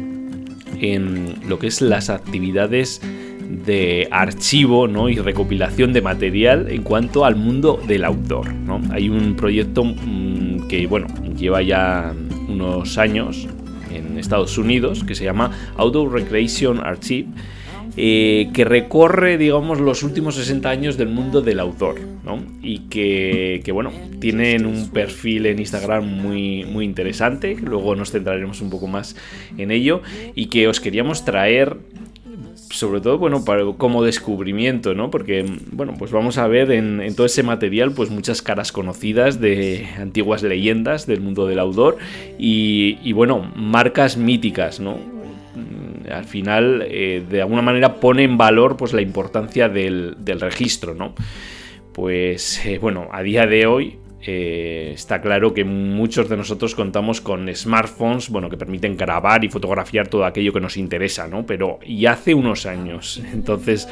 en 0.80 1.36
lo 1.48 1.58
que 1.58 1.68
es 1.68 1.82
las 1.82 2.10
actividades 2.10 3.02
de 3.66 4.08
archivo 4.12 4.88
¿no? 4.88 5.10
y 5.10 5.16
recopilación 5.18 5.92
de 5.94 6.02
material 6.02 6.68
en 6.70 6.84
cuanto 6.84 7.26
al 7.26 7.36
mundo 7.36 7.82
del 7.88 8.06
outdoor. 8.06 8.54
¿no? 8.54 8.80
Hay 8.92 9.10
un 9.10 9.36
proyecto 9.36 9.84
mm, 9.84 10.68
que 10.68 10.88
bueno, 10.88 11.08
lleva 11.36 11.62
ya 11.62 12.14
unos 12.48 12.98
años 12.98 13.48
en 13.92 14.18
Estados 14.18 14.58
Unidos 14.58 15.04
que 15.04 15.16
se 15.16 15.24
llama 15.24 15.52
Outdoor 15.78 16.14
Recreation 16.14 16.80
Archive 16.80 17.28
eh, 17.98 18.50
que 18.54 18.64
recorre, 18.64 19.38
digamos, 19.38 19.82
los 19.82 20.04
últimos 20.04 20.36
60 20.36 20.70
años 20.70 20.98
del 20.98 21.10
mundo 21.10 21.42
del 21.42 21.60
autor, 21.60 22.00
¿no? 22.24 22.42
Y 22.62 22.80
que, 22.90 23.70
bueno, 23.74 23.92
tienen 24.20 24.66
un 24.66 24.90
perfil 24.90 25.46
en 25.46 25.60
Instagram 25.60 26.06
muy, 26.06 26.64
muy 26.64 26.86
interesante, 26.86 27.58
luego 27.62 27.96
nos 27.96 28.12
centraremos 28.12 28.62
un 28.62 28.70
poco 28.70 28.88
más 28.88 29.16
en 29.58 29.72
ello, 29.72 30.02
y 30.36 30.48
que 30.48 30.68
os 30.68 30.80
queríamos 30.80 31.26
traer 31.26 31.78
sobre 32.70 33.02
todo, 33.02 33.18
bueno, 33.18 33.44
como 33.78 34.02
descubrimiento, 34.04 34.94
¿no? 34.94 35.12
Porque, 35.12 35.46
bueno, 35.72 35.96
pues 36.00 36.12
vamos 36.12 36.38
a 36.38 36.48
ver 36.48 36.72
en, 36.72 37.14
todo 37.16 37.26
ese 37.26 37.44
material, 37.44 37.92
pues 37.92 38.10
muchas 38.10 38.42
caras 38.42 38.72
conocidas 38.72 39.42
de 39.42 39.88
antiguas 39.98 40.42
leyendas 40.42 41.06
del 41.06 41.20
mundo 41.20 41.48
del 41.48 41.60
outdoor 41.60 41.98
y, 42.40 42.98
y 43.04 43.12
bueno, 43.12 43.52
marcas 43.56 44.16
míticas, 44.16 44.80
¿no? 44.80 45.21
Al 46.12 46.26
final 46.26 46.86
eh, 46.88 47.24
de 47.28 47.42
alguna 47.42 47.62
manera 47.62 47.96
pone 47.96 48.24
en 48.24 48.38
valor 48.38 48.78
pues 48.78 48.94
la 48.94 49.02
importancia 49.02 49.70
del, 49.70 50.16
registro, 50.40 50.94
¿no? 50.94 51.14
Pues 51.94 52.66
eh, 52.66 52.78
bueno, 52.78 53.10
a 53.12 53.22
día 53.22 53.46
de 53.46 53.66
hoy 53.66 53.98
eh, 54.22 54.92
está 54.94 55.20
claro 55.20 55.54
que 55.54 55.64
muchos 55.64 56.30
de 56.30 56.38
nosotros 56.38 56.76
contamos 56.76 57.22
con 57.22 57.54
smartphones, 57.54 58.30
bueno, 58.30 58.50
que 58.50 58.58
permiten 58.58 58.96
grabar 58.96 59.44
y 59.44 59.50
fotografiar 59.50 60.08
todo 60.08 60.26
aquello 60.26 60.54
que 60.54 60.62
nos 60.62 60.78
interesa, 60.78 61.28
¿no? 61.28 61.46
Pero 61.46 61.80
y 61.86 62.06
hace 62.06 62.34
unos 62.34 62.66
años, 62.66 63.22
entonces, 63.34 63.88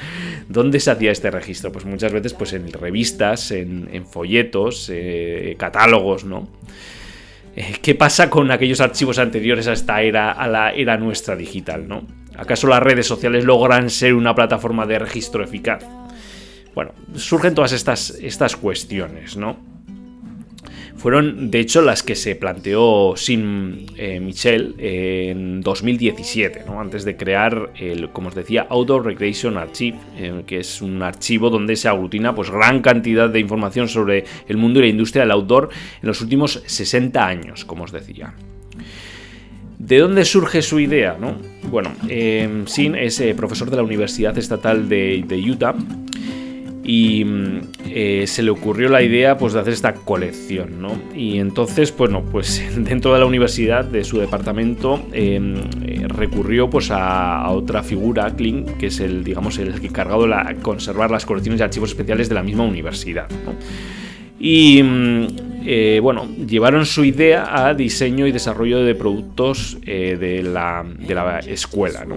¿dónde 0.48 0.80
se 0.80 0.92
hacía 0.92 1.12
este 1.12 1.32
registro? 1.32 1.72
Pues 1.72 1.86
muchas 1.86 2.14
veces, 2.14 2.34
pues 2.34 2.54
en 2.54 2.72
revistas, 2.72 3.52
en, 3.52 3.90
en 3.92 4.06
folletos, 4.06 4.92
catálogos, 5.58 6.24
¿no? 6.26 6.48
Eh, 7.56 7.76
¿Qué 7.82 7.96
pasa 7.96 8.30
con 8.30 8.52
aquellos 8.52 8.82
archivos 8.82 9.20
anteriores 9.20 9.68
a 9.68 9.74
esta 9.74 10.02
era, 10.02 10.32
a 10.32 10.48
la 10.48 10.72
era 10.72 10.98
nuestra 10.98 11.36
digital, 11.36 11.88
no? 11.88 12.06
¿Acaso 12.38 12.68
las 12.68 12.82
redes 12.82 13.06
sociales 13.06 13.44
logran 13.44 13.90
ser 13.90 14.14
una 14.14 14.34
plataforma 14.34 14.86
de 14.86 15.00
registro 15.00 15.44
eficaz? 15.44 15.86
Bueno, 16.74 16.94
surgen 17.16 17.54
todas 17.56 17.74
estas, 17.74 18.12
estas 18.12 18.56
cuestiones, 18.56 19.36
¿no? 19.36 19.58
Fueron 21.00 21.50
de 21.50 21.60
hecho 21.60 21.82
las 21.82 22.04
que 22.04 22.14
se 22.14 22.36
planteó 22.36 23.14
Sin 23.16 23.86
eh, 23.96 24.20
Michel 24.20 24.76
en 24.78 25.62
2017, 25.62 26.66
¿no? 26.68 26.82
antes 26.82 27.06
de 27.06 27.16
crear 27.16 27.72
el, 27.80 28.10
como 28.10 28.28
os 28.28 28.36
decía, 28.36 28.68
Outdoor 28.70 29.06
Recreation 29.06 29.58
Archive, 29.58 29.98
eh, 30.18 30.44
que 30.46 30.60
es 30.60 30.82
un 30.82 31.02
archivo 31.02 31.50
donde 31.50 31.78
se 31.78 31.88
aglutina 31.88 32.36
pues, 32.36 32.52
gran 32.52 32.82
cantidad 32.82 33.30
de 33.30 33.40
información 33.40 33.88
sobre 33.88 34.26
el 34.48 34.58
mundo 34.58 34.80
y 34.80 34.84
la 34.84 34.90
industria 34.90 35.24
del 35.24 35.32
outdoor 35.32 35.70
en 36.02 36.08
los 36.08 36.20
últimos 36.20 36.62
60 36.66 37.26
años, 37.26 37.64
como 37.64 37.86
os 37.86 37.94
decía. 37.94 38.34
¿De 39.78 40.00
dónde 40.00 40.26
surge 40.26 40.62
su 40.62 40.82
idea? 40.82 41.18
¿no? 41.18 41.38
Bueno, 41.70 41.94
eh, 42.10 42.64
Sin 42.66 42.96
es 42.96 43.24
profesor 43.38 43.70
de 43.70 43.78
la 43.78 43.84
Universidad 43.84 44.38
Estatal 44.38 44.90
de 44.90 45.46
Utah 45.50 45.76
y 46.84 47.24
mm, 47.26 47.62
eh, 47.88 48.26
se 48.28 48.44
le 48.44 48.52
ocurrió 48.52 48.90
la 48.90 49.02
idea 49.02 49.38
pues, 49.38 49.54
de 49.54 49.60
hacer 49.60 49.74
esta 49.74 49.94
colección. 49.94 50.82
¿no? 50.82 51.00
Y 51.16 51.40
entonces, 51.40 51.96
bueno, 51.96 52.24
pues 52.32 52.64
dentro 52.76 53.14
de 53.14 53.20
la 53.20 53.26
universidad, 53.26 53.86
de 53.86 54.04
su 54.04 54.20
departamento, 54.20 55.06
em, 55.12 55.56
eh, 55.86 56.06
recurrió 56.08 56.70
pues, 56.70 56.90
a, 56.92 57.50
otra 57.50 57.84
figura, 57.84 58.36
Kling, 58.36 58.78
que 58.78 58.88
es 58.88 59.00
el, 59.00 59.24
digamos, 59.24 59.58
el 59.58 59.74
encargado 59.84 60.28
de 60.28 60.56
conservar 60.62 61.12
las 61.12 61.26
colecciones 61.26 61.60
de 61.60 61.66
archivos 61.66 61.90
especiales 61.90 62.30
de 62.30 62.36
la 62.36 62.44
misma 62.44 62.64
universidad. 62.64 63.28
Y 64.40 64.82
mm, 64.82 65.28
eh, 65.66 66.00
bueno, 66.02 66.28
llevaron 66.48 66.86
su 66.86 67.04
idea 67.04 67.68
a 67.68 67.74
diseño 67.74 68.26
y 68.26 68.32
desarrollo 68.32 68.84
de 68.84 68.96
productos 68.96 69.78
de, 69.82 70.42
la, 70.44 70.86
de 70.86 71.16
la 71.16 71.40
escuela. 71.40 72.06
¿no? 72.06 72.16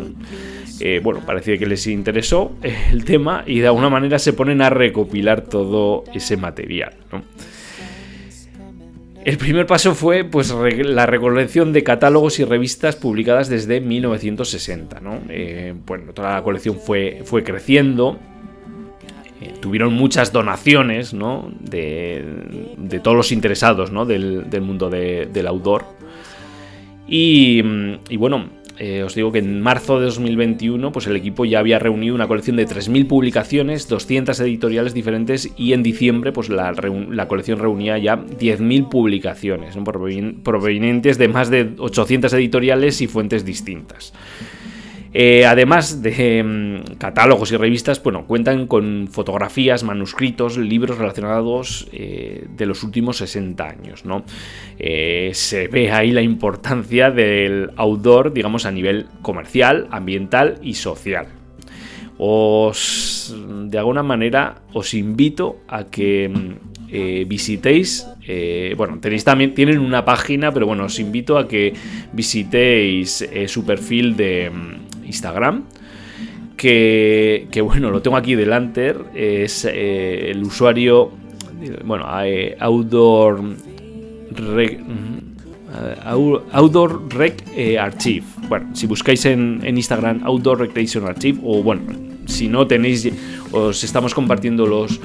Eh, 0.85 1.01
bueno, 1.01 1.21
parecía 1.25 1.57
que 1.59 1.67
les 1.67 1.87
interesó 1.87 2.57
el 2.91 3.05
tema 3.05 3.45
y 3.47 3.61
de 3.61 3.69
alguna 3.69 3.89
manera 3.89 4.19
se 4.19 4.33
ponen 4.33 4.63
a 4.63 4.69
recopilar 4.69 5.43
todo 5.43 6.03
ese 6.13 6.37
material. 6.37 6.95
El 9.25 9.39
primer 9.39 9.67
paso 9.67 9.95
fue 9.95 10.25
pues, 10.25 10.51
la 10.51 11.07
recolección 11.07 11.73
de 11.73 11.85
catálogos 11.85 12.41
y 12.41 12.45
revistas 12.45 12.97
publicadas 12.97 13.49
desde 13.49 13.81
1960. 13.81 15.01
Eh, 15.29 15.75
bueno, 15.87 16.13
toda 16.13 16.35
la 16.35 16.43
colección 16.43 16.81
fue, 16.81 17.23
fue 17.25 17.45
creciendo. 17.45 18.19
Eh, 19.43 19.55
tuvieron 19.61 19.93
muchas 19.95 20.33
donaciones 20.33 21.15
de, 21.61 23.01
todos 23.03 23.17
los 23.17 23.33
interesados 23.33 23.91
del, 24.07 24.63
mundo 24.63 24.89
del 24.89 25.47
outdoor. 25.47 25.85
y 27.07 27.63
bueno, 28.17 28.49
eh, 28.79 29.03
os 29.03 29.15
digo 29.15 29.31
que 29.31 29.39
en 29.39 29.61
marzo 29.61 30.01
de 30.01 30.07
2021 30.07 30.93
pues 30.93 31.07
el 31.07 31.15
equipo 31.15 31.45
ya 31.45 31.59
había 31.59 31.79
reunido 31.79 32.15
una 32.15 32.27
colección 32.27 32.57
de 32.57 32.67
3.000 32.67 33.07
publicaciones, 33.07 33.87
200 33.87 34.41
editoriales 34.41 34.95
diferentes 34.95 35.53
y 35.57 35.75
en 35.75 35.83
diciembre 35.83 36.33
pues 36.33 36.49
la, 36.49 36.75
colección 37.29 37.59
reunía 37.59 37.99
ya 37.99 38.17
10.000 38.17 38.89
publicaciones 38.89 39.77
provenientes 40.43 41.19
de 41.19 41.29
más 41.29 41.51
de 41.51 41.75
800 41.79 42.33
editoriales 42.33 43.01
y 43.03 43.07
fuentes 43.07 43.45
distintas. 43.45 44.15
Eh, 45.15 45.45
además 45.45 46.01
de 46.01 46.43
mm, 46.43 46.95
catálogos 46.97 47.53
y 47.53 47.57
revistas, 47.57 48.03
bueno, 48.03 48.27
cuentan 48.27 48.67
con 48.67 49.09
fotografías, 49.11 49.85
manuscritos, 49.85 50.57
libros 50.57 50.97
relacionados 50.97 51.89
eh, 51.93 52.47
de 52.57 52.67
los 52.67 52.83
últimos 52.83 53.19
60 53.19 53.65
años, 53.65 54.05
¿no? 54.07 54.25
Eh, 54.79 55.31
se 55.35 55.69
ve 55.69 55.93
ahí 55.93 56.13
la 56.13 56.23
importancia 56.23 57.11
del 57.11 57.71
outdoor, 57.77 58.33
digamos, 58.33 58.65
a 58.65 58.71
nivel 58.71 59.07
comercial, 59.21 59.87
ambiental 59.91 60.59
y 60.63 60.75
social. 60.75 61.27
Os, 62.17 63.35
de 63.67 63.79
alguna 63.79 64.03
manera, 64.03 64.63
os 64.73 64.95
invito 64.95 65.59
a 65.69 65.85
que 65.85 66.29
mm, 66.29 67.27
visitéis, 67.27 68.07
bueno, 68.77 68.99
tenéis 69.01 69.25
también, 69.25 69.55
tienen 69.55 69.79
una 69.79 70.05
página, 70.05 70.53
pero 70.53 70.67
bueno, 70.67 70.85
os 70.85 70.99
invito 70.99 71.39
a 71.39 71.49
que 71.49 71.73
visitéis 72.13 73.27
su 73.47 73.65
perfil 73.65 74.15
de 74.15 74.51
mm, 74.51 74.82
Instagram. 75.13 75.65
Que, 76.57 77.49
bueno, 77.63 77.91
lo 77.91 78.01
tengo 78.03 78.17
aquí 78.17 78.35
delante. 78.35 78.95
Es 79.15 79.65
eh, 79.65 80.31
el 80.31 80.43
usuario. 80.43 81.11
Bueno, 81.85 82.07
eh, 82.25 82.57
Outdoor. 82.59 83.43
Rec, 84.35 84.81
Outdoor 86.53 87.13
Rec 87.13 87.45
eh, 87.55 87.79
Archive. 87.79 88.25
Bueno, 88.49 88.75
si 88.75 88.87
buscáis 88.87 89.25
en, 89.27 89.61
Instagram 89.65 90.23
Outdoor 90.25 90.61
Recreation 90.61 91.05
Archive, 91.07 91.39
o 91.45 91.63
bueno, 91.63 91.83
si 92.27 92.49
no 92.49 92.67
tenéis 92.67 93.11
os 93.53 93.85
estamos 93.85 94.15
compartiendo 94.15 94.67
los, 94.67 95.01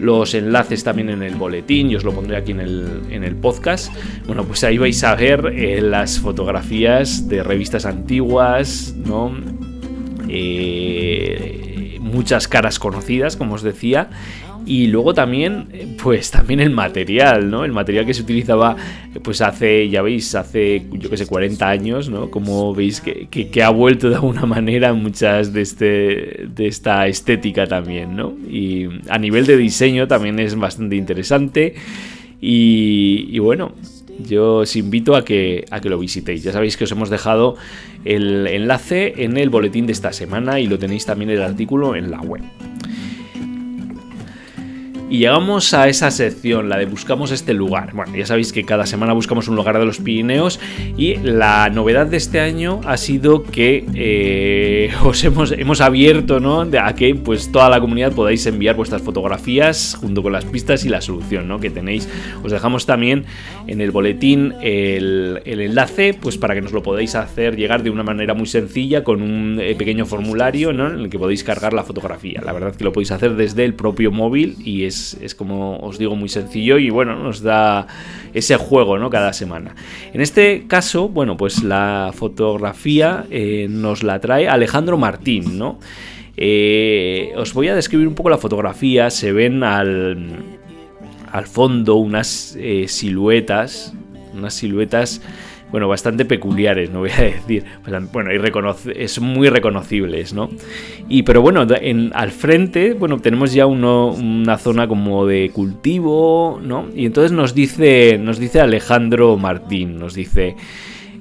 los 0.00 0.34
enlaces 0.34 0.84
también 0.84 1.10
en 1.10 1.22
el 1.22 1.34
boletín, 1.34 1.90
y 1.90 1.96
os 1.96 2.04
lo 2.04 2.12
pondré 2.12 2.36
aquí 2.36 2.52
en 2.52 2.60
el, 2.60 3.02
en 3.10 3.24
el 3.24 3.36
podcast. 3.36 3.92
Bueno, 4.26 4.44
pues 4.44 4.64
ahí 4.64 4.78
vais 4.78 5.02
a 5.04 5.14
ver 5.14 5.52
eh, 5.54 5.80
las 5.80 6.18
fotografías 6.20 7.28
de 7.28 7.42
revistas 7.42 7.86
antiguas, 7.86 8.94
¿no? 8.96 9.32
Eh, 10.28 11.98
muchas 12.00 12.48
caras 12.48 12.78
conocidas, 12.78 13.36
como 13.36 13.54
os 13.54 13.62
decía, 13.62 14.10
y 14.68 14.86
luego 14.88 15.14
también, 15.14 15.96
pues 16.02 16.30
también 16.30 16.60
el 16.60 16.68
material, 16.68 17.50
¿no? 17.50 17.64
El 17.64 17.72
material 17.72 18.04
que 18.04 18.12
se 18.12 18.20
utilizaba, 18.20 18.76
pues 19.22 19.40
hace, 19.40 19.88
ya 19.88 20.02
veis, 20.02 20.34
hace, 20.34 20.84
yo 20.92 21.08
que 21.08 21.16
sé, 21.16 21.24
40 21.24 21.66
años, 21.66 22.10
¿no? 22.10 22.30
Como 22.30 22.74
veis 22.74 23.00
que, 23.00 23.28
que, 23.28 23.62
ha 23.62 23.70
vuelto 23.70 24.10
de 24.10 24.16
alguna 24.16 24.44
manera 24.44 24.92
muchas 24.92 25.54
de, 25.54 25.62
este, 25.62 26.48
de 26.54 26.66
esta 26.66 27.06
estética 27.06 27.66
también, 27.66 28.14
¿no? 28.14 28.34
Y 28.46 28.88
a 29.08 29.18
nivel 29.18 29.46
de 29.46 29.56
diseño 29.56 30.06
también 30.06 30.38
es 30.38 30.54
bastante 30.54 30.96
interesante. 30.96 31.74
Y, 32.38 33.26
y 33.30 33.38
bueno, 33.38 33.72
yo 34.18 34.56
os 34.56 34.76
invito 34.76 35.16
a 35.16 35.24
que, 35.24 35.64
a 35.70 35.80
que 35.80 35.88
lo 35.88 35.98
visitéis. 35.98 36.42
Ya 36.42 36.52
sabéis 36.52 36.76
que 36.76 36.84
os 36.84 36.92
hemos 36.92 37.08
dejado 37.08 37.56
el 38.04 38.46
enlace 38.46 39.14
en 39.24 39.38
el 39.38 39.48
boletín 39.48 39.86
de 39.86 39.92
esta 39.92 40.12
semana 40.12 40.60
y 40.60 40.66
lo 40.66 40.78
tenéis 40.78 41.06
también 41.06 41.30
el 41.30 41.40
artículo 41.40 41.96
en 41.96 42.10
la 42.10 42.20
web. 42.20 42.42
Y 45.10 45.20
llegamos 45.20 45.72
a 45.72 45.88
esa 45.88 46.10
sección, 46.10 46.68
la 46.68 46.76
de 46.76 46.84
buscamos 46.84 47.30
este 47.30 47.54
lugar. 47.54 47.94
Bueno, 47.94 48.14
ya 48.14 48.26
sabéis 48.26 48.52
que 48.52 48.64
cada 48.64 48.84
semana 48.84 49.14
buscamos 49.14 49.48
un 49.48 49.56
lugar 49.56 49.78
de 49.78 49.86
los 49.86 50.00
Pirineos 50.00 50.60
y 50.98 51.16
la 51.16 51.70
novedad 51.70 52.06
de 52.06 52.18
este 52.18 52.40
año 52.40 52.82
ha 52.84 52.98
sido 52.98 53.42
que 53.42 53.86
eh, 53.94 54.92
os 55.02 55.24
hemos, 55.24 55.52
hemos 55.52 55.80
abierto 55.80 56.40
¿no? 56.40 56.60
a 56.60 56.94
que 56.94 57.14
pues, 57.14 57.50
toda 57.50 57.70
la 57.70 57.80
comunidad 57.80 58.12
podáis 58.12 58.44
enviar 58.44 58.76
vuestras 58.76 59.00
fotografías 59.00 59.96
junto 59.98 60.22
con 60.22 60.30
las 60.30 60.44
pistas 60.44 60.84
y 60.84 60.90
la 60.90 61.00
solución 61.00 61.48
¿no? 61.48 61.58
que 61.58 61.70
tenéis. 61.70 62.06
Os 62.44 62.52
dejamos 62.52 62.84
también 62.84 63.24
en 63.66 63.80
el 63.80 63.90
boletín 63.90 64.56
el, 64.60 65.40
enlace 65.46 66.12
pues, 66.20 66.36
para 66.36 66.54
que 66.54 66.60
nos 66.60 66.72
lo 66.72 66.82
podáis 66.82 67.14
hacer 67.14 67.56
llegar 67.56 67.82
de 67.82 67.88
una 67.88 68.02
manera 68.02 68.34
muy 68.34 68.46
sencilla 68.46 69.04
con 69.04 69.22
un 69.22 69.58
eh, 69.58 69.74
pequeño 69.74 70.04
formulario 70.04 70.74
¿no? 70.74 70.86
en 70.88 71.00
el 71.00 71.08
que 71.08 71.18
podéis 71.18 71.44
cargar 71.44 71.72
la 71.72 71.84
fotografía. 71.84 72.42
La 72.44 72.52
verdad 72.52 72.76
que 72.76 72.84
lo 72.84 72.92
podéis 72.92 73.10
hacer 73.12 73.36
desde 73.36 73.64
el 73.64 73.72
propio 73.72 74.12
móvil 74.12 74.56
y 74.62 74.84
es 74.84 74.97
es, 75.20 75.34
como 75.34 75.78
os 75.78 75.98
digo 75.98 76.16
muy 76.16 76.28
sencillo 76.28 76.78
y 76.78 76.90
bueno, 76.90 77.16
nos 77.16 77.42
da 77.42 77.86
ese 78.34 78.56
juego 78.56 78.98
¿no? 78.98 79.10
cada 79.10 79.32
semana. 79.32 79.74
En 80.12 80.20
este 80.20 80.66
caso, 80.66 81.08
bueno, 81.08 81.36
pues 81.36 81.62
la 81.62 82.12
fotografía 82.14 83.24
eh, 83.30 83.66
nos 83.68 84.02
la 84.02 84.20
trae 84.20 84.48
Alejandro 84.48 84.98
Martín, 84.98 85.58
¿no? 85.58 85.78
Eh, 86.36 87.32
os 87.36 87.52
voy 87.52 87.66
a 87.66 87.74
describir 87.74 88.06
un 88.06 88.14
poco 88.14 88.30
la 88.30 88.38
fotografía, 88.38 89.10
se 89.10 89.32
ven 89.32 89.64
al, 89.64 90.44
al 91.32 91.46
fondo 91.46 91.96
unas 91.96 92.56
eh, 92.60 92.86
siluetas, 92.86 93.92
unas 94.34 94.54
siluetas 94.54 95.20
bueno, 95.70 95.86
bastante 95.86 96.24
peculiares, 96.24 96.90
no 96.90 97.00
voy 97.00 97.10
a 97.10 97.22
decir. 97.22 97.64
Bueno, 98.12 98.30
y 98.32 98.38
es 98.96 99.20
muy 99.20 99.48
reconocibles, 99.48 100.32
¿no? 100.32 100.48
Y 101.08 101.22
pero 101.22 101.42
bueno, 101.42 101.66
en, 101.68 102.10
al 102.14 102.30
frente, 102.30 102.94
bueno, 102.94 103.18
tenemos 103.18 103.52
ya 103.52 103.66
una 103.66 104.58
zona 104.58 104.88
como 104.88 105.26
de 105.26 105.50
cultivo, 105.52 106.60
¿no? 106.62 106.86
Y 106.94 107.06
entonces 107.06 107.32
nos 107.32 107.54
dice, 107.54 108.18
nos 108.18 108.38
dice 108.38 108.60
Alejandro 108.60 109.36
Martín, 109.36 109.98
nos 109.98 110.14
dice, 110.14 110.56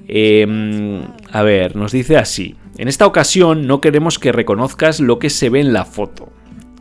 em, 0.07 1.01
a 1.31 1.41
ver, 1.43 1.75
nos 1.75 1.91
dice 1.91 2.17
así. 2.17 2.55
En 2.77 2.87
esta 2.87 3.05
ocasión 3.05 3.67
no 3.67 3.81
queremos 3.81 4.19
que 4.19 4.31
reconozcas 4.31 4.99
lo 4.99 5.19
que 5.19 5.29
se 5.29 5.49
ve 5.49 5.59
en 5.59 5.73
la 5.73 5.83
foto. 5.83 6.29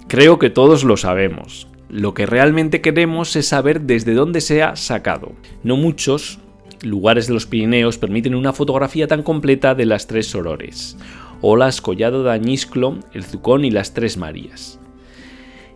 Creo 0.09 0.39
que 0.39 0.51
todos 0.51 0.85
lo 0.85 0.97
sabemos. 0.97 1.69
Lo 1.89 2.15
que 2.15 2.27
realmente 2.27 2.81
queremos 2.81 3.35
es 3.37 3.49
saber 3.49 3.83
desde 3.83 4.15
dónde 4.15 4.41
se 4.41 4.63
ha 4.63 4.77
sacado. 4.77 5.33
No 5.63 5.77
muchos, 5.77 6.41
lugares 6.83 7.27
de 7.27 7.35
los 7.35 7.47
Pirineos 7.47 7.99
permiten 7.99 8.35
una 8.35 8.53
fotografía 8.53 9.07
tan 9.07 9.23
completa 9.23 9.75
de 9.75 9.87
las 9.87 10.07
tres 10.07 10.27
sorores, 10.27 10.97
Olas, 11.41 11.81
Collado 11.81 12.23
de 12.23 12.33
Añisclo, 12.33 12.99
el 13.13 13.25
Zucón 13.25 13.65
y 13.65 13.71
las 13.71 13.95
Tres 13.95 14.17
Marías. 14.17 14.79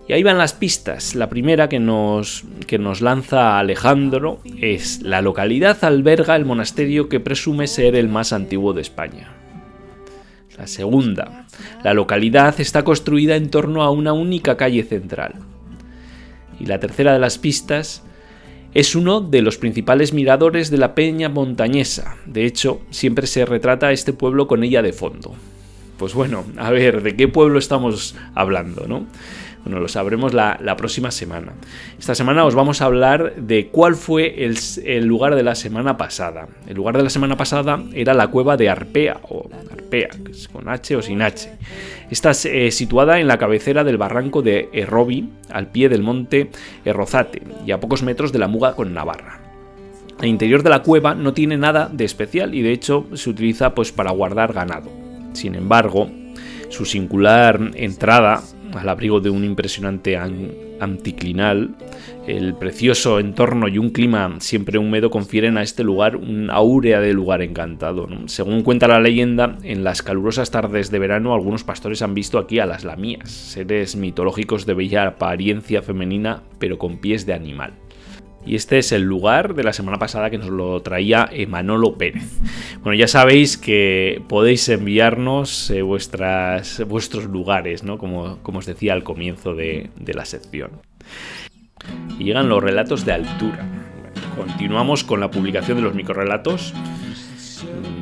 Y 0.09 0.13
ahí 0.13 0.25
van 0.25 0.39
las 0.39 0.55
pistas. 0.55 1.15
La 1.15 1.29
primera 1.29 1.69
que 1.69 1.79
nos, 1.79 2.45
que 2.67 2.79
nos 2.79 3.01
lanza 3.01 3.61
Alejandro 3.61 4.41
es 4.61 5.03
la 5.03 5.23
localidad 5.23 5.85
alberga 5.85 6.35
el 6.35 6.45
monasterio 6.45 7.09
que 7.09 7.21
presume 7.21 7.69
ser 7.69 7.95
el 7.95 8.09
más 8.09 8.33
antiguo 8.33 8.73
de 8.73 8.83
España. 8.83 9.33
La 10.59 10.67
segunda, 10.67 11.47
la 11.85 11.95
localidad 11.95 12.61
está 12.61 12.83
construida 12.83 13.37
en 13.37 13.51
torno 13.51 13.83
a 13.83 13.91
una 13.91 14.13
única 14.13 14.57
calle 14.57 14.83
central. 14.83 15.35
Y 16.59 16.67
la 16.67 16.81
tercera 16.81 17.13
de 17.13 17.21
las 17.21 17.39
pistas 17.39 18.03
es 18.75 18.95
uno 18.95 19.21
de 19.21 19.43
los 19.43 19.59
principales 19.59 20.13
miradores 20.13 20.71
de 20.71 20.79
la 20.79 20.95
peña 20.95 21.29
montañesa. 21.29 22.17
De 22.27 22.47
hecho, 22.47 22.81
siempre 22.91 23.27
se 23.27 23.45
retrata 23.45 23.89
a 23.89 23.93
este 23.93 24.13
pueblo 24.13 24.47
con 24.47 24.63
ella 24.63 24.83
de 24.83 24.93
fondo. 24.93 25.35
Pues 25.99 26.15
bueno, 26.15 26.45
a 26.57 26.71
ver, 26.71 27.03
¿de 27.03 27.17
qué 27.17 27.29
pueblo 27.29 27.59
estamos 27.59 28.15
hablando, 28.35 28.87
no? 28.87 29.07
Bueno, 29.65 29.81
lo 29.81 29.89
sabremos 29.89 30.33
la, 30.33 30.75
próxima 30.77 31.11
semana. 31.11 31.53
Esta 31.99 32.15
semana 32.15 32.45
os 32.45 32.55
vamos 32.55 32.81
a 32.81 32.87
hablar 32.87 33.35
de 33.37 33.69
cuál 33.69 33.95
fue 33.95 34.45
el, 34.45 35.05
lugar 35.05 35.35
de 35.35 35.43
la 35.43 35.55
semana 35.55 35.97
pasada. 35.97 36.49
El 36.67 36.77
lugar 36.77 36.97
de 36.97 37.03
la 37.03 37.11
semana 37.11 37.37
pasada 37.37 37.83
era 37.93 38.15
la 38.15 38.29
cueva 38.29 38.57
de 38.57 38.71
Arpea, 38.71 39.21
o 39.29 39.51
Arpea, 39.71 40.09
con 40.53 40.69
H 40.69 40.97
o 40.97 41.03
sin 41.03 41.21
H. 41.21 41.51
Está 42.11 42.33
eh, 42.45 42.71
situada 42.71 43.21
en 43.21 43.29
la 43.29 43.39
cabecera 43.39 43.85
del 43.85 43.99
barranco 43.99 44.43
de 44.43 44.71
Errobi, 44.73 45.29
al 45.51 45.71
pie 45.71 45.89
del 45.89 46.03
monte 46.03 46.51
Errozate, 46.85 47.43
y 47.67 47.73
a 47.73 47.81
pocos 47.81 48.03
metros 48.03 48.33
de 48.33 48.39
la 48.39 48.49
Muga 48.49 48.75
con 48.75 48.95
Navarra. 48.95 49.41
El 50.21 50.29
interior 50.29 50.63
de 50.63 50.71
la 50.71 50.83
cueva 50.83 51.15
no 51.15 51.33
tiene 51.33 51.57
nada 51.57 51.89
de 51.91 52.05
especial 52.05 52.55
y 52.55 52.63
de 52.63 52.73
hecho 52.73 53.07
se 53.15 53.31
utiliza 53.31 53.75
pues 53.75 53.91
para 53.93 54.11
guardar 54.11 54.53
ganado. 54.53 54.91
Sin 55.33 55.55
embargo, 55.55 56.11
su 56.69 56.85
singular 56.85 57.71
entrada 57.75 58.43
al 58.75 58.89
abrigo 58.89 59.21
de 59.21 59.31
un 59.31 59.45
impresionante 59.45 60.17
anticlinal, 60.17 61.75
el 62.27 62.55
precioso 62.55 63.19
entorno 63.19 63.69
y 63.69 63.79
un 63.79 63.91
clima 63.91 64.37
siempre 64.41 64.79
húmedo 64.79 65.11
confieren 65.11 65.59
a 65.59 65.63
este 65.63 65.85
lugar 65.85 66.17
una 66.17 66.55
áurea 66.55 67.01
de 67.01 67.13
lugar 67.13 67.43
encantado. 67.43 68.09
Según 68.27 68.63
cuenta 68.63 68.89
la 68.89 69.01
leyenda, 69.01 69.57
en 69.63 69.85
las 69.85 70.03
calurosas 70.03 70.51
tardes 70.51 70.91
de 70.91 70.99
verano 70.99 71.35
algunos 71.35 71.65
pastores 71.65 72.03
han 72.03 72.15
visto 72.15 72.39
aquí 72.39 72.59
a 72.59 72.67
las 72.67 72.85
lamías, 72.85 73.31
seres 73.31 73.97
mitológicos 73.97 74.67
de 74.67 74.75
bella 74.75 75.07
apariencia 75.07 75.83
femenina 75.83 76.43
pero 76.59 76.79
con 76.79 76.99
pies 76.99 77.27
de 77.27 77.35
animal. 77.35 77.73
Y 78.45 78.57
este 78.57 78.79
es 78.79 78.93
el 78.93 79.03
lugar 79.03 79.55
de 79.55 79.63
la 79.63 79.73
semana 79.73 79.99
pasada 79.99 80.31
que 80.31 80.39
nos 80.39 80.49
lo 80.49 80.81
traía 80.81 81.29
Manolo 81.49 81.97
Pérez. 81.97 82.25
Bueno, 82.83 82.99
ya 82.99 83.07
sabéis 83.07 83.59
que 83.59 84.23
podéis 84.29 84.69
enviarnos 84.69 85.71
eh, 85.71 85.83
vuestras, 85.83 86.83
vuestros 86.89 87.25
lugares, 87.25 87.83
¿no? 87.83 87.99
Como, 87.99 88.39
como, 88.43 88.61
os 88.61 88.67
decía 88.67 88.95
al 88.95 89.05
comienzo 89.05 89.55
de, 89.55 89.91
de 89.97 90.15
la 90.15 90.25
sección. 90.25 90.71
Y 92.19 92.25
llegan 92.25 92.49
los 92.49 92.63
relatos 92.63 93.05
de 93.05 93.13
altura. 93.13 93.67
Continuamos 94.37 95.05
con 95.05 95.21
la 95.21 95.31
publicación 95.31 95.77
de 95.77 95.83
los 95.83 95.95
microrelatos 95.95 96.73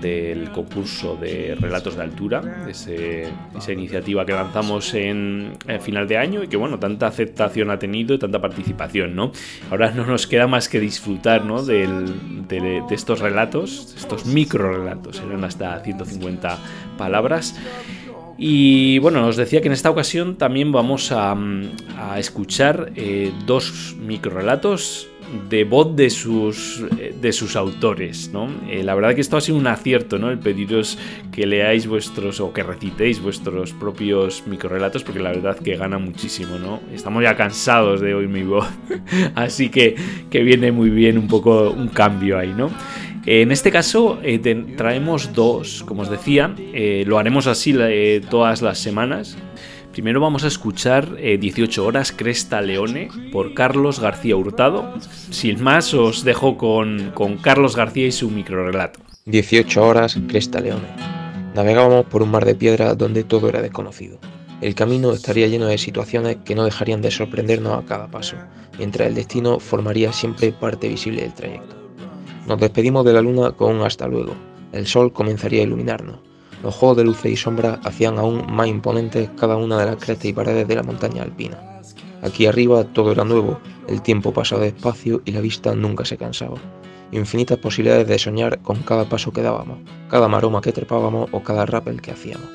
del 0.01 0.51
concurso 0.51 1.17
de 1.17 1.57
relatos 1.59 1.97
de 1.97 2.03
altura, 2.03 2.67
esa 2.69 3.73
iniciativa 3.73 4.25
que 4.25 4.33
lanzamos 4.33 4.95
en, 4.95 5.57
final 5.81 6.09
de 6.09 6.19
año 6.19 6.43
y 6.43 6.49
que 6.49 6.57
bueno, 6.57 6.79
tanta 6.79 7.07
aceptación 7.07 7.71
ha 7.71 7.79
tenido 7.79 8.15
y 8.15 8.19
tanta 8.19 8.41
participación, 8.41 9.15
¿no? 9.15 9.33
Ahora 9.71 9.91
no 9.91 10.07
nos 10.07 10.27
queda 10.27 10.47
más 10.47 10.69
que 10.69 10.81
disfrutar, 10.81 11.45
¿no? 11.45 11.63
de, 11.63 12.83
estos 12.91 13.21
relatos, 13.21 13.95
estos 13.97 14.27
micro 14.27 14.73
relatos, 14.73 15.21
eran 15.27 15.45
hasta 15.45 15.81
150 15.81 16.59
palabras. 16.97 17.55
Y 18.37 19.01
bueno, 19.01 19.27
os 19.27 19.37
decía 19.37 19.61
que 19.61 19.67
en 19.67 19.73
esta 19.73 19.91
ocasión 19.91 20.37
también 20.37 20.71
vamos 20.71 21.11
a, 21.13 21.37
escuchar 22.17 22.93
eh, 22.95 23.33
dos 23.47 23.97
micro 23.99 24.31
relatos 24.31 25.09
de 25.49 25.65
voz 25.65 25.95
de 25.95 26.11
sus, 26.11 26.83
eh, 26.99 27.15
de 27.21 27.33
sus 27.33 27.57
autores. 27.57 28.31
¿no? 28.33 28.49
Eh, 28.69 28.83
la 28.83 28.95
verdad 28.95 29.15
que 29.15 29.21
esto 29.21 29.37
ha 29.37 29.41
sido 29.41 29.59
un 29.59 29.67
acierto, 29.67 30.19
¿no? 30.19 30.31
el 30.31 30.39
pediros 30.39 30.99
que 31.33 31.47
leáis 31.47 31.87
vuestros 31.87 32.41
o 32.41 32.53
que 32.53 32.63
recitéis 32.63 33.21
vuestros 33.21 33.73
propios 33.73 34.43
microrelatos, 34.47 35.05
porque 35.05 35.21
la 35.21 35.31
verdad 35.31 35.59
que 35.59 35.77
gana 35.77 35.99
muchísimo. 35.99 36.59
¿no? 36.59 36.81
Estamos 36.95 37.23
ya 37.23 37.37
cansados 37.37 38.01
de 38.01 38.15
oír 38.15 38.29
mi 38.29 38.43
voz, 38.43 38.69
así 39.35 39.69
que, 39.69 39.97
que 40.31 40.43
viene 40.43 40.73
muy 40.73 40.91
bien 40.91 41.19
un 41.19 41.29
poco 41.29 41.71
un 41.71 41.89
cambio 41.89 42.39
ahí. 42.39 42.55
¿no? 42.57 42.71
En 43.27 43.53
este 43.53 43.71
caso 43.71 44.19
eh, 44.23 44.39
traemos 44.77 45.35
dos, 45.35 45.83
como 45.85 46.03
os 46.03 46.11
decía, 46.11 46.55
lo 47.05 47.19
haremos 47.19 47.47
así 47.47 47.75
todas 48.31 48.63
las 48.63 48.79
semanas. 48.79 49.37
Primero 49.99 50.21
vamos 50.21 50.45
a 50.45 50.47
escuchar 50.47 51.17
18 51.17 51.83
eh, 51.83 51.85
horas 51.85 52.13
Cresta 52.13 52.61
Leone 52.61 53.09
por 53.33 53.53
Carlos 53.53 53.99
García 53.99 54.37
Hurtado. 54.37 54.95
Sin 55.31 55.61
más, 55.61 55.93
os 55.93 56.23
dejo 56.23 56.57
con, 56.57 57.11
con 57.17 57.37
Carlos 57.39 57.75
García 57.75 58.07
y 58.07 58.13
su 58.13 58.31
microrelato. 58.31 59.01
18 59.25 59.85
horas 59.85 60.17
Cresta 60.29 60.61
Leone. 60.61 60.87
Navegábamos 61.57 62.07
por 62.07 62.23
un 62.23 62.31
mar 62.31 62.45
de 62.45 62.55
piedra 62.55 62.95
donde 62.95 63.25
todo 63.25 63.49
era 63.49 63.61
desconocido. 63.61 64.21
El 64.61 64.77
camino 64.77 65.11
estaría 65.11 65.49
lleno 65.49 65.67
de 65.67 65.79
situaciones 65.79 66.37
que 66.45 66.55
no 66.55 66.65
dejarían 66.65 67.03
de 67.03 67.11
sorprendernos 67.11 67.77
a 67.77 67.85
cada 67.85 68.07
paso, 68.07 68.37
mientras 68.79 69.09
el 69.09 69.17
destino 69.17 69.59
formaría 69.59 70.13
siempre 70.13 70.53
parte 70.53 70.87
visible 70.87 71.23
del 71.23 71.35
trayecto. 71.35 71.75
Nos 72.47 72.61
despedimos 72.61 73.05
de 73.05 73.15
la 73.15 73.21
luna 73.21 73.51
con 73.51 73.75
un 73.75 73.83
hasta 73.83 74.07
luego. 74.07 74.37
El 74.71 74.87
sol 74.87 75.13
comenzaría 75.13 75.63
a 75.63 75.65
iluminarnos. 75.65 76.28
Los 76.63 76.75
juegos 76.75 76.97
de 76.97 77.05
luces 77.05 77.33
y 77.33 77.37
sombras 77.37 77.79
hacían 77.85 78.19
aún 78.19 78.45
más 78.51 78.67
imponentes 78.67 79.31
cada 79.39 79.57
una 79.57 79.79
de 79.79 79.87
las 79.87 79.97
crestas 79.97 80.27
y 80.27 80.33
paredes 80.33 80.67
de 80.67 80.75
la 80.75 80.83
montaña 80.83 81.23
alpina. 81.23 81.81
Aquí 82.21 82.47
arriba 82.47 82.83
todo 82.83 83.13
era 83.13 83.25
nuevo, 83.25 83.61
el 83.87 84.03
tiempo 84.03 84.33
pasaba 84.33 84.63
despacio 84.63 85.23
y 85.25 85.31
la 85.31 85.41
vista 85.41 85.75
nunca 85.75 86.05
se 86.05 86.17
cansaba. 86.17 86.57
Infinitas 87.13 87.59
posibilidades 87.59 88.09
de 88.09 88.19
soñar 88.19 88.59
con 88.61 88.83
cada 88.83 89.09
paso 89.09 89.33
que 89.33 89.41
dábamos, 89.41 89.79
cada 90.11 90.27
maroma 90.27 90.61
que 90.61 90.73
trepábamos 90.73 91.31
o 91.33 91.43
cada 91.43 91.65
rappel 91.65 92.03
que 92.03 92.11
hacíamos. 92.11 92.49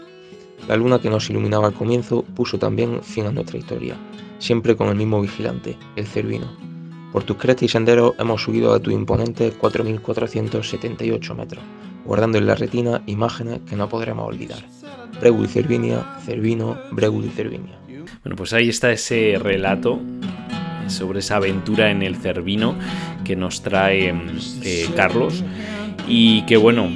La 0.67 0.75
luna 0.75 0.99
que 0.99 1.09
nos 1.09 1.29
iluminaba 1.29 1.67
al 1.67 1.73
comienzo 1.73 2.23
puso 2.35 2.59
también 2.59 3.01
fin 3.03 3.25
a 3.25 3.31
nuestra 3.31 3.57
historia, 3.57 3.97
siempre 4.37 4.75
con 4.75 4.89
el 4.89 4.95
mismo 4.95 5.21
vigilante, 5.21 5.77
el 5.95 6.05
Cervino. 6.05 6.47
Por 7.13 7.23
tus 7.23 7.37
crestas 7.37 7.63
y 7.63 7.67
senderos 7.69 8.15
hemos 8.19 8.43
subido 8.43 8.73
a 8.73 8.79
tu 8.79 8.91
imponente 8.91 9.53
4.478 9.57 11.35
metros, 11.35 11.63
guardando 12.05 12.37
en 12.37 12.47
la 12.47 12.55
retina 12.55 13.01
imágenes 13.05 13.61
que 13.67 13.75
no 13.75 13.89
podremos 13.89 14.27
olvidar. 14.27 14.59
Bregul 15.19 15.45
y 15.45 15.49
Cervinia, 15.49 16.03
Cervino, 16.25 16.77
Bregul 16.91 17.25
y 17.25 17.29
Cervinia. 17.29 17.77
Bueno, 18.23 18.35
pues 18.35 18.53
ahí 18.53 18.69
está 18.69 18.91
ese 18.91 19.39
relato 19.41 19.99
sobre 20.87 21.19
esa 21.19 21.37
aventura 21.37 21.91
en 21.91 22.03
el 22.03 22.15
Cervino 22.15 22.75
que 23.23 23.35
nos 23.35 23.61
trae 23.61 24.13
eh, 24.63 24.89
Carlos 24.95 25.43
y 26.07 26.41
que 26.43 26.57
bueno, 26.57 26.89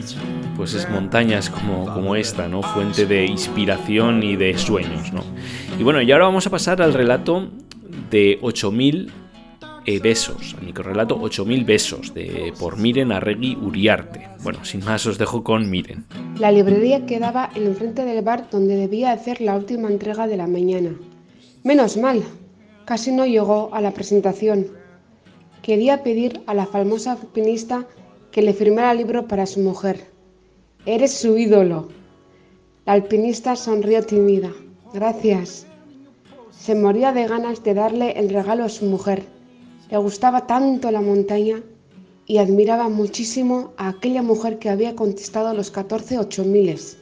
pues 0.55 0.73
es 0.73 0.89
montañas 0.89 1.49
como, 1.49 1.85
como 1.93 2.15
esta, 2.15 2.47
¿no? 2.47 2.61
Fuente 2.61 3.05
de 3.05 3.25
inspiración 3.25 4.23
y 4.23 4.35
de 4.35 4.57
sueños, 4.57 5.13
¿no? 5.13 5.23
Y 5.79 5.83
bueno, 5.83 6.01
y 6.01 6.11
ahora 6.11 6.25
vamos 6.25 6.47
a 6.47 6.49
pasar 6.49 6.81
al 6.81 6.93
relato 6.93 7.49
de 8.09 8.39
8000 8.41 9.11
eh, 9.87 9.99
besos, 9.99 10.53
al 10.59 10.65
microrelato 10.65 11.15
8000 11.15 11.63
besos 11.63 12.13
de 12.13 12.53
por 12.59 12.77
Miren 12.77 13.13
Arregui 13.13 13.55
Uriarte. 13.55 14.27
Bueno, 14.43 14.65
sin 14.65 14.83
más 14.83 15.05
os 15.05 15.17
dejo 15.17 15.45
con 15.45 15.69
Miren. 15.69 16.05
La 16.37 16.51
librería 16.51 17.05
quedaba 17.05 17.49
en 17.55 17.67
el 17.67 17.73
frente 17.73 18.03
del 18.03 18.21
bar 18.21 18.49
donde 18.51 18.75
debía 18.75 19.13
hacer 19.13 19.39
la 19.39 19.55
última 19.55 19.87
entrega 19.87 20.27
de 20.27 20.35
la 20.35 20.45
mañana. 20.45 20.91
Menos 21.63 21.95
mal, 21.95 22.21
casi 22.83 23.13
no 23.13 23.25
llegó 23.25 23.73
a 23.73 23.79
la 23.79 23.91
presentación. 23.91 24.67
Quería 25.61 26.03
pedir 26.03 26.41
a 26.47 26.53
la 26.53 26.65
famosa 26.65 27.13
alpinista 27.13 27.87
que 28.31 28.41
le 28.41 28.53
firmara 28.53 28.91
el 28.91 28.97
libro 28.97 29.25
para 29.29 29.45
su 29.45 29.61
mujer. 29.61 30.05
Eres 30.85 31.13
su 31.13 31.37
ídolo. 31.37 31.87
La 32.85 32.91
alpinista 32.91 33.55
sonrió 33.55 34.03
tímida. 34.03 34.51
Gracias. 34.93 35.65
Se 36.51 36.75
moría 36.75 37.13
de 37.13 37.25
ganas 37.25 37.63
de 37.63 37.73
darle 37.73 38.19
el 38.19 38.29
regalo 38.29 38.65
a 38.65 38.69
su 38.69 38.83
mujer. 38.83 39.36
Le 39.89 39.97
gustaba 39.97 40.47
tanto 40.47 40.91
la 40.91 40.99
montaña 40.99 41.63
y 42.25 42.39
admiraba 42.39 42.89
muchísimo 42.89 43.71
a 43.77 43.87
aquella 43.87 44.21
mujer 44.21 44.59
que 44.59 44.69
había 44.69 44.97
contestado 44.97 45.53
los 45.53 45.71
14 45.71 46.19
ocho 46.19 46.43
miles. 46.43 46.97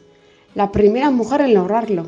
La 0.53 0.71
primera 0.71 1.09
mujer 1.09 1.41
en 1.41 1.55
lograrlo. 1.55 2.05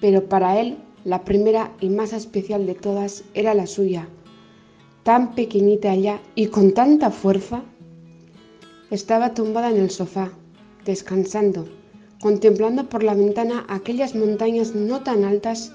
Pero 0.00 0.28
para 0.28 0.58
él, 0.58 0.78
la 1.04 1.24
primera 1.24 1.72
y 1.80 1.90
más 1.90 2.12
especial 2.12 2.66
de 2.66 2.74
todas 2.74 3.22
era 3.34 3.54
la 3.54 3.68
suya. 3.68 4.08
Tan 5.04 5.36
pequeñita 5.36 5.94
ella 5.94 6.20
y 6.34 6.46
con 6.48 6.74
tanta 6.74 7.12
fuerza. 7.12 7.62
Estaba 8.90 9.32
tumbada 9.32 9.70
en 9.70 9.76
el 9.76 9.90
sofá, 9.90 10.32
descansando, 10.84 11.68
contemplando 12.20 12.88
por 12.88 13.04
la 13.04 13.14
ventana 13.14 13.64
aquellas 13.68 14.16
montañas 14.16 14.74
no 14.74 15.04
tan 15.04 15.22
altas, 15.22 15.72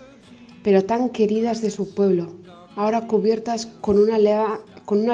pero 0.61 0.83
tan 0.83 1.09
queridas 1.09 1.61
de 1.61 1.71
su 1.71 1.93
pueblo, 1.93 2.33
ahora 2.75 3.07
cubiertas 3.07 3.67
con 3.81 3.97
una, 3.99 4.17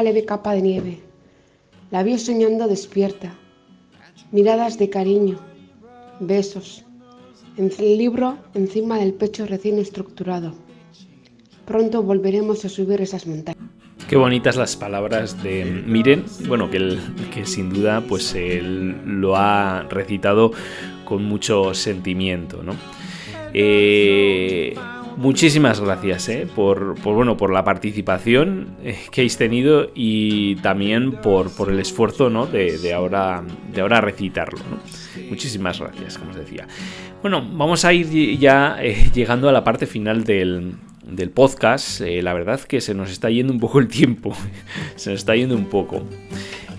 leve 0.03 0.25
capa 0.25 0.53
de 0.53 0.61
nieve. 0.61 0.99
La 1.91 2.03
vio 2.03 2.17
soñando 2.17 2.67
despierta, 2.67 3.35
miradas 4.31 4.77
de 4.77 4.89
cariño, 4.89 5.39
besos, 6.19 6.85
en 7.57 7.71
el 7.77 7.97
libro 7.97 8.37
encima 8.53 8.97
del 8.97 9.13
pecho 9.13 9.45
recién 9.45 9.79
estructurado. 9.79 10.53
Pronto 11.65 12.03
volveremos 12.03 12.65
a 12.65 12.69
subir 12.69 13.01
esas 13.01 13.27
montañas. 13.27 13.63
Qué 14.07 14.15
bonitas 14.15 14.55
las 14.55 14.75
palabras 14.75 15.43
de 15.43 15.65
Miren, 15.65 16.25
bueno, 16.47 16.69
que, 16.71 17.45
sin 17.45 17.69
duda 17.69 18.01
pues 18.01 18.35
lo 18.41 19.35
ha 19.35 19.83
recitado 19.83 20.51
con 21.05 21.25
mucho 21.25 21.75
sentimiento, 21.75 22.63
¿no? 22.63 22.73
Eh, 23.53 24.75
muchísimas 25.19 25.79
gracias 25.79 26.29
eh, 26.29 26.47
por, 26.55 26.99
bueno, 27.01 27.37
por 27.37 27.51
la 27.51 27.63
participación 27.63 28.69
eh, 28.83 28.97
que 29.11 29.21
habéis 29.21 29.37
tenido 29.37 29.91
y 29.93 30.55
también 30.57 31.11
por, 31.11 31.51
el 31.69 31.79
esfuerzo 31.79 32.29
¿no? 32.29 32.47
de, 32.47 32.93
ahora, 32.93 33.43
de 33.73 33.81
ahora 33.81 34.01
recitarlo. 34.01 34.59
Muchísimas 35.29 35.79
gracias, 35.79 36.17
como 36.17 36.31
os 36.31 36.37
decía. 36.37 36.67
Bueno, 37.21 37.45
vamos 37.51 37.83
a 37.83 37.93
ir 37.93 38.39
ya 38.39 38.77
llegando 39.13 39.49
a 39.49 39.51
la 39.51 39.63
parte 39.63 39.85
final 39.85 40.23
del, 40.23 40.75
podcast, 41.33 42.01
eh, 42.01 42.21
la 42.21 42.33
verdad 42.33 42.61
que 42.61 42.79
se 42.79 42.93
nos 42.93 43.11
está 43.11 43.29
yendo 43.29 43.51
un 43.51 43.59
poco 43.59 43.79
el 43.79 43.87
tiempo. 43.87 44.33
se 44.95 45.11
nos 45.11 45.19
está 45.19 45.35
yendo 45.35 45.55
un 45.55 45.65
poco. 45.65 46.03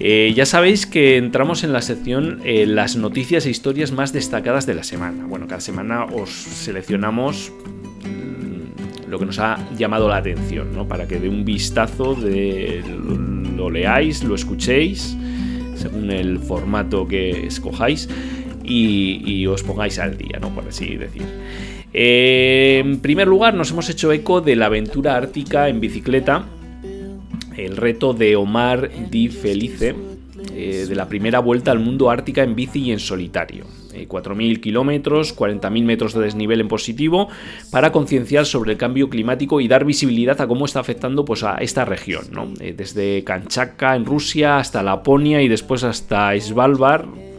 Eh, 0.02 0.32
ya 0.34 0.46
sabéis 0.46 0.86
que 0.86 1.18
entramos 1.18 1.62
en 1.62 1.74
la 1.74 1.82
sección 1.82 2.40
eh, 2.42 2.64
las 2.64 2.96
noticias 2.96 3.44
e 3.44 3.50
historias 3.50 3.92
más 3.92 4.14
destacadas 4.14 4.64
de 4.64 4.74
la 4.74 4.82
semana. 4.82 5.26
Bueno, 5.26 5.46
cada 5.46 5.60
semana 5.60 6.06
os 6.06 6.30
seleccionamos 6.30 7.52
lo 9.10 9.18
que 9.18 9.26
nos 9.26 9.38
ha 9.40 9.58
llamado 9.76 10.08
la 10.08 10.18
atención, 10.18 10.72
¿no? 10.72 10.86
Para 10.86 11.06
que 11.06 11.18
de 11.18 11.28
un 11.28 11.44
vistazo, 11.44 12.14
de, 12.14 12.82
lo, 13.56 13.68
leáis, 13.68 14.22
lo 14.22 14.34
escuchéis, 14.34 15.16
según 15.74 16.10
el 16.10 16.38
formato 16.38 17.06
que 17.08 17.46
escojáis, 17.46 18.08
y, 18.62 19.46
os 19.46 19.64
pongáis 19.64 19.98
al 19.98 20.16
día, 20.16 20.38
¿no? 20.40 20.50
Por 20.50 20.68
así 20.68 20.96
decir. 20.96 21.24
Eh, 21.92 22.80
en 22.84 23.00
primer 23.00 23.26
lugar, 23.26 23.54
nos 23.54 23.72
hemos 23.72 23.90
hecho 23.90 24.12
eco 24.12 24.40
de 24.40 24.54
la 24.54 24.66
aventura 24.66 25.16
ártica 25.16 25.68
en 25.68 25.80
bicicleta, 25.80 26.44
el 27.56 27.76
reto 27.76 28.14
de 28.14 28.36
Omar 28.36 28.90
Di 29.10 29.28
Felice, 29.28 29.96
eh, 30.54 30.86
de 30.88 30.94
la 30.94 31.08
primera 31.08 31.40
vuelta 31.40 31.72
al 31.72 31.80
mundo 31.80 32.10
ártica 32.10 32.44
en 32.44 32.54
bici 32.54 32.80
y 32.80 32.92
en 32.92 33.00
solitario. 33.00 33.66
4.000 33.94 34.56
eh, 34.56 34.60
kilómetros, 34.60 35.36
40.000 35.36 35.84
metros 35.84 36.14
de 36.14 36.22
desnivel 36.22 36.60
en 36.60 36.68
positivo, 36.68 37.28
para 37.70 37.92
concienciar 37.92 38.46
sobre 38.46 38.72
el 38.72 38.78
cambio 38.78 39.08
climático 39.08 39.60
y 39.60 39.68
dar 39.68 39.84
visibilidad 39.84 40.40
a 40.40 40.46
cómo 40.46 40.64
está 40.64 40.80
afectando 40.80 41.24
pues, 41.24 41.42
a 41.44 41.56
esta 41.56 41.84
región, 41.84 42.54
desde 42.58 43.24
Kanchaka 43.24 43.96
en 43.96 44.04
Rusia 44.04 44.58
hasta 44.58 44.82
Laponia 44.82 45.42
y 45.42 45.48
después 45.48 45.84
hasta 45.84 46.38
Svalbard, 46.38 47.29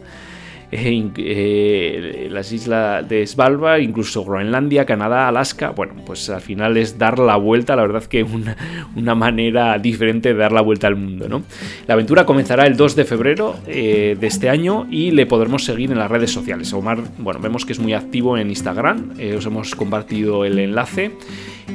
eh, 0.74 2.28
las 2.30 2.50
islas 2.50 3.06
de 3.06 3.26
Svalbard, 3.26 3.80
incluso 3.80 4.24
Groenlandia, 4.24 4.86
Canadá, 4.86 5.28
Alaska. 5.28 5.70
Bueno, 5.70 5.94
pues 6.06 6.30
al 6.30 6.40
final 6.40 6.78
es 6.78 6.98
dar 6.98 7.18
la 7.18 7.36
vuelta, 7.36 7.76
la 7.76 7.82
verdad 7.82 8.04
que 8.04 8.22
una, 8.22 8.56
una 8.96 9.14
manera 9.14 9.78
diferente 9.78 10.32
de 10.32 10.38
dar 10.38 10.52
la 10.52 10.62
vuelta 10.62 10.86
al 10.86 10.96
mundo, 10.96 11.28
¿no? 11.28 11.42
La 11.86 11.94
aventura 11.94 12.24
comenzará 12.24 12.66
el 12.66 12.76
2 12.76 12.96
de 12.96 13.04
febrero 13.04 13.56
eh, 13.66 14.16
de 14.18 14.26
este 14.26 14.48
año 14.48 14.86
y 14.90 15.10
le 15.10 15.26
podremos 15.26 15.62
seguir 15.64 15.92
en 15.92 15.98
las 15.98 16.10
redes 16.10 16.30
sociales. 16.30 16.72
Omar, 16.72 17.00
bueno, 17.18 17.40
vemos 17.40 17.66
que 17.66 17.72
es 17.72 17.78
muy 17.78 17.92
activo 17.92 18.38
en 18.38 18.48
Instagram, 18.48 19.12
eh, 19.18 19.34
os 19.36 19.44
hemos 19.44 19.74
compartido 19.74 20.46
el 20.46 20.58
enlace. 20.58 21.12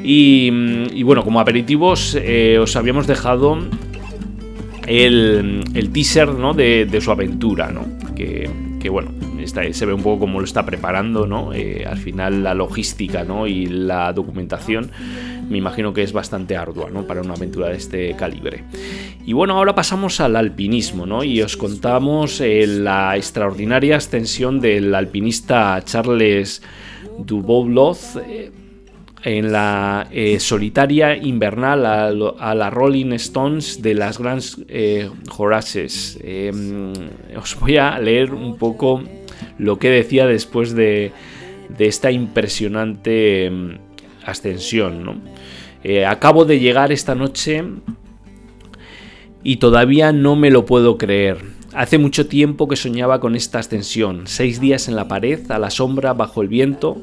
Y, 0.02 1.02
bueno, 1.02 1.24
como 1.24 1.40
aperitivos 1.40 2.16
os 2.60 2.76
habíamos 2.76 3.06
dejado 3.06 3.58
el, 4.86 5.64
el 5.74 5.90
teaser 5.90 6.28
¿no? 6.28 6.52
de, 6.54 6.86
de, 6.86 7.00
su 7.00 7.10
aventura, 7.10 7.70
¿no? 7.70 7.86
que, 8.14 8.48
que 8.80 8.88
bueno, 8.88 9.12
se 9.72 9.86
ve 9.86 9.92
un 9.92 10.02
poco 10.02 10.20
cómo 10.20 10.38
lo 10.38 10.44
está 10.44 10.64
preparando, 10.64 11.26
¿no? 11.26 11.52
Eh, 11.52 11.84
al 11.86 11.98
final 11.98 12.42
la 12.42 12.54
logística 12.54 13.24
¿no? 13.24 13.46
y 13.46 13.66
la 13.66 14.12
documentación 14.12 14.90
me 15.48 15.58
imagino 15.58 15.92
que 15.92 16.02
es 16.02 16.12
bastante 16.12 16.56
ardua 16.56 16.90
¿no? 16.90 17.06
para 17.06 17.22
una 17.22 17.34
aventura 17.34 17.68
de 17.68 17.76
este 17.76 18.14
calibre. 18.16 18.64
Y 19.24 19.32
bueno, 19.32 19.56
ahora 19.56 19.74
pasamos 19.74 20.20
al 20.20 20.36
alpinismo 20.36 21.06
¿no? 21.06 21.24
y 21.24 21.40
os 21.42 21.56
contamos 21.56 22.40
eh, 22.40 22.66
la 22.66 23.16
extraordinaria 23.16 23.96
ascensión 23.96 24.60
del 24.60 24.94
alpinista 24.94 25.80
Charles 25.84 26.62
Dubovloz. 27.18 28.16
Eh, 28.26 28.50
en 29.24 29.52
la 29.52 30.08
solitaria 30.38 31.16
invernal 31.16 31.84
a, 31.86 32.54
la 32.54 32.70
Rolling 32.70 33.12
Stones 33.12 33.82
de 33.82 33.94
las 33.94 34.18
Grandes 34.18 34.56
eh, 34.68 35.10
Horaces. 35.36 36.18
Em, 36.22 36.92
os 37.36 37.58
voy 37.58 37.76
a 37.76 37.98
leer 37.98 38.32
un 38.32 38.56
poco 38.56 39.02
lo 39.58 39.78
que 39.78 39.90
decía 39.90 40.26
después 40.26 40.74
de, 40.74 41.12
esta 41.78 42.10
impresionante 42.10 43.46
em, 43.46 43.78
ascensión. 44.24 45.22
Eh, 45.82 46.04
acabo 46.04 46.44
de 46.44 46.60
llegar 46.60 46.92
esta 46.92 47.14
noche 47.14 47.64
y 49.42 49.56
todavía 49.56 50.12
no 50.12 50.36
me 50.36 50.50
lo 50.50 50.64
puedo 50.64 50.98
creer. 50.98 51.38
Hace 51.74 51.98
mucho 51.98 52.26
tiempo 52.26 52.66
que 52.66 52.76
soñaba 52.76 53.20
con 53.20 53.36
esta 53.36 53.58
ascensión, 53.58 54.26
seis 54.26 54.60
días 54.60 54.88
en 54.88 54.96
la 54.96 55.06
pared, 55.06 55.50
a 55.50 55.58
la 55.58 55.70
sombra, 55.70 56.14
bajo 56.14 56.42
el 56.42 56.48
viento, 56.48 57.00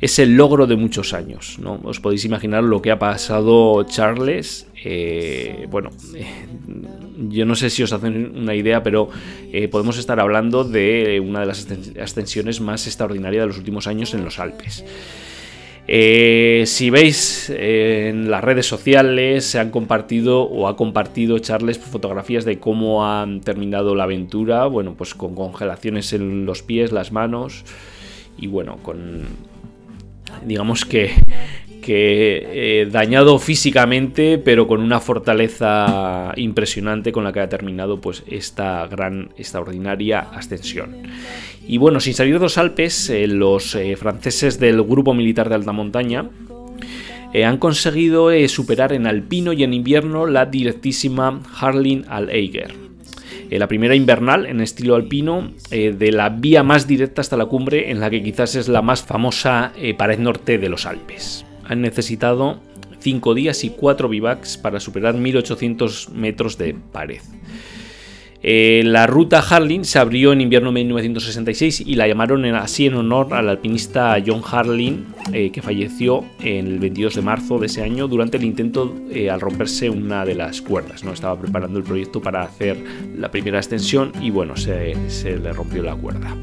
es 0.00 0.18
el 0.18 0.36
logro 0.36 0.66
de 0.66 0.76
muchos 0.76 1.12
años. 1.12 1.58
¿no? 1.60 1.78
Os 1.84 2.00
podéis 2.00 2.24
imaginar 2.24 2.64
lo 2.64 2.80
que 2.80 2.90
ha 2.90 2.98
pasado 2.98 3.84
Charles. 3.84 4.66
Eh, 4.82 5.66
bueno, 5.70 5.90
eh, 6.14 6.26
yo 7.28 7.44
no 7.44 7.54
sé 7.54 7.68
si 7.70 7.82
os 7.82 7.92
hacen 7.92 8.32
una 8.36 8.54
idea, 8.54 8.82
pero 8.82 9.10
eh, 9.52 9.68
podemos 9.68 9.98
estar 9.98 10.18
hablando 10.18 10.64
de 10.64 11.20
una 11.20 11.40
de 11.40 11.46
las 11.46 11.68
ascensiones 12.00 12.60
más 12.60 12.86
extraordinarias 12.86 13.42
de 13.42 13.46
los 13.48 13.58
últimos 13.58 13.86
años 13.86 14.14
en 14.14 14.24
los 14.24 14.38
Alpes. 14.38 14.84
si 15.86 16.90
veis 16.90 17.50
en 17.50 18.30
las 18.30 18.42
redes 18.42 18.66
sociales 18.66 19.44
se 19.44 19.58
han 19.58 19.70
compartido 19.70 20.42
o 20.42 20.68
ha 20.68 20.76
compartido 20.76 21.38
Charles 21.40 21.78
fotografías 21.78 22.44
de 22.44 22.58
cómo 22.58 23.04
han 23.04 23.40
terminado 23.40 23.94
la 23.94 24.04
aventura, 24.04 24.64
bueno, 24.66 24.94
pues 24.96 25.14
con 25.14 25.34
congelaciones 25.34 26.14
en 26.14 26.46
los 26.46 26.62
pies, 26.62 26.90
las 26.90 27.12
manos 27.12 27.64
y 28.38 28.46
bueno, 28.46 28.78
con 28.82 29.24
digamos 30.44 30.84
que, 30.84 31.12
eh, 31.92 32.88
dañado 32.88 33.38
físicamente, 33.40 34.38
pero 34.38 34.68
con 34.68 34.80
una 34.80 35.00
fortaleza 35.00 36.32
impresionante 36.36 37.10
con 37.10 37.24
la 37.24 37.32
que 37.32 37.40
ha 37.40 37.48
terminado 37.48 38.00
pues, 38.00 38.22
esta 38.28 38.86
gran, 38.86 39.30
extraordinaria 39.36 40.20
ascensión. 40.20 40.98
Y 41.66 41.78
bueno, 41.78 41.98
sin 41.98 42.14
salir 42.14 42.34
de 42.34 42.40
los 42.40 42.58
Alpes, 42.58 43.10
eh, 43.10 43.26
los 43.26 43.74
eh, 43.74 43.96
franceses 43.96 44.60
del 44.60 44.84
Grupo 44.84 45.14
Militar 45.14 45.48
de 45.48 45.56
Alta 45.56 45.72
Montaña 45.72 46.30
han 47.44 47.58
conseguido 47.58 48.30
superar 48.48 48.92
en 48.92 49.06
alpino 49.06 49.52
y 49.52 49.62
en 49.62 49.72
invierno 49.72 50.26
la 50.26 50.46
directísima 50.46 51.40
Harlin 51.60 52.04
al 52.08 52.28
Eiger 52.28 52.89
eh, 53.50 53.58
la 53.58 53.66
primera 53.66 53.96
invernal 53.96 54.46
en 54.46 54.60
estilo 54.60 54.94
alpino, 54.94 55.50
eh, 55.72 55.92
de 55.92 56.12
la 56.12 56.28
vía 56.28 56.62
más 56.62 56.86
directa 56.86 57.20
hasta 57.20 57.36
la 57.36 57.46
cumbre, 57.46 57.90
en 57.90 57.98
la 57.98 58.08
que 58.08 58.22
quizás 58.22 58.54
es 58.54 58.68
la 58.68 58.80
más 58.80 59.02
famosa 59.02 59.72
eh, 59.76 59.92
pared 59.92 60.20
norte 60.20 60.56
de 60.56 60.68
los 60.68 60.86
Alpes. 60.86 61.44
Han 61.64 61.82
necesitado 61.82 62.60
5 63.00 63.34
días 63.34 63.64
y 63.64 63.70
4 63.70 64.08
bivacs 64.08 64.56
para 64.56 64.78
superar 64.78 65.14
1800 65.14 66.10
metros 66.10 66.58
de 66.58 66.76
pared. 66.92 67.20
Eh, 68.42 68.82
la 68.86 69.06
ruta 69.06 69.40
Harlin 69.40 69.84
se 69.84 69.98
abrió 69.98 70.32
en 70.32 70.40
invierno 70.40 70.70
de 70.70 70.74
1966 70.84 71.82
y 71.86 71.94
la 71.94 72.08
llamaron 72.08 72.44
así 72.54 72.86
en 72.86 72.94
honor 72.94 73.34
al 73.34 73.48
alpinista 73.48 74.16
John 74.24 74.42
Harlin, 74.50 75.06
eh, 75.32 75.50
que 75.52 75.60
falleció 75.60 76.24
el 76.42 76.78
22 76.78 77.16
de 77.16 77.22
marzo 77.22 77.58
de 77.58 77.66
ese 77.66 77.82
año 77.82 78.08
durante 78.08 78.38
el 78.38 78.44
intento 78.44 78.96
eh, 79.10 79.30
al 79.30 79.40
romperse 79.40 79.90
una 79.90 80.24
de 80.24 80.34
las 80.34 80.62
cuerdas. 80.62 81.04
¿no? 81.04 81.12
Estaba 81.12 81.38
preparando 81.38 81.78
el 81.78 81.84
proyecto 81.84 82.20
para 82.22 82.42
hacer 82.42 82.82
la 83.14 83.30
primera 83.30 83.58
extensión 83.58 84.12
y 84.20 84.30
bueno, 84.30 84.56
se 84.56 84.94
le 85.22 85.52
rompió 85.52 85.82
la 85.82 85.94
cuerda. 85.94 86.34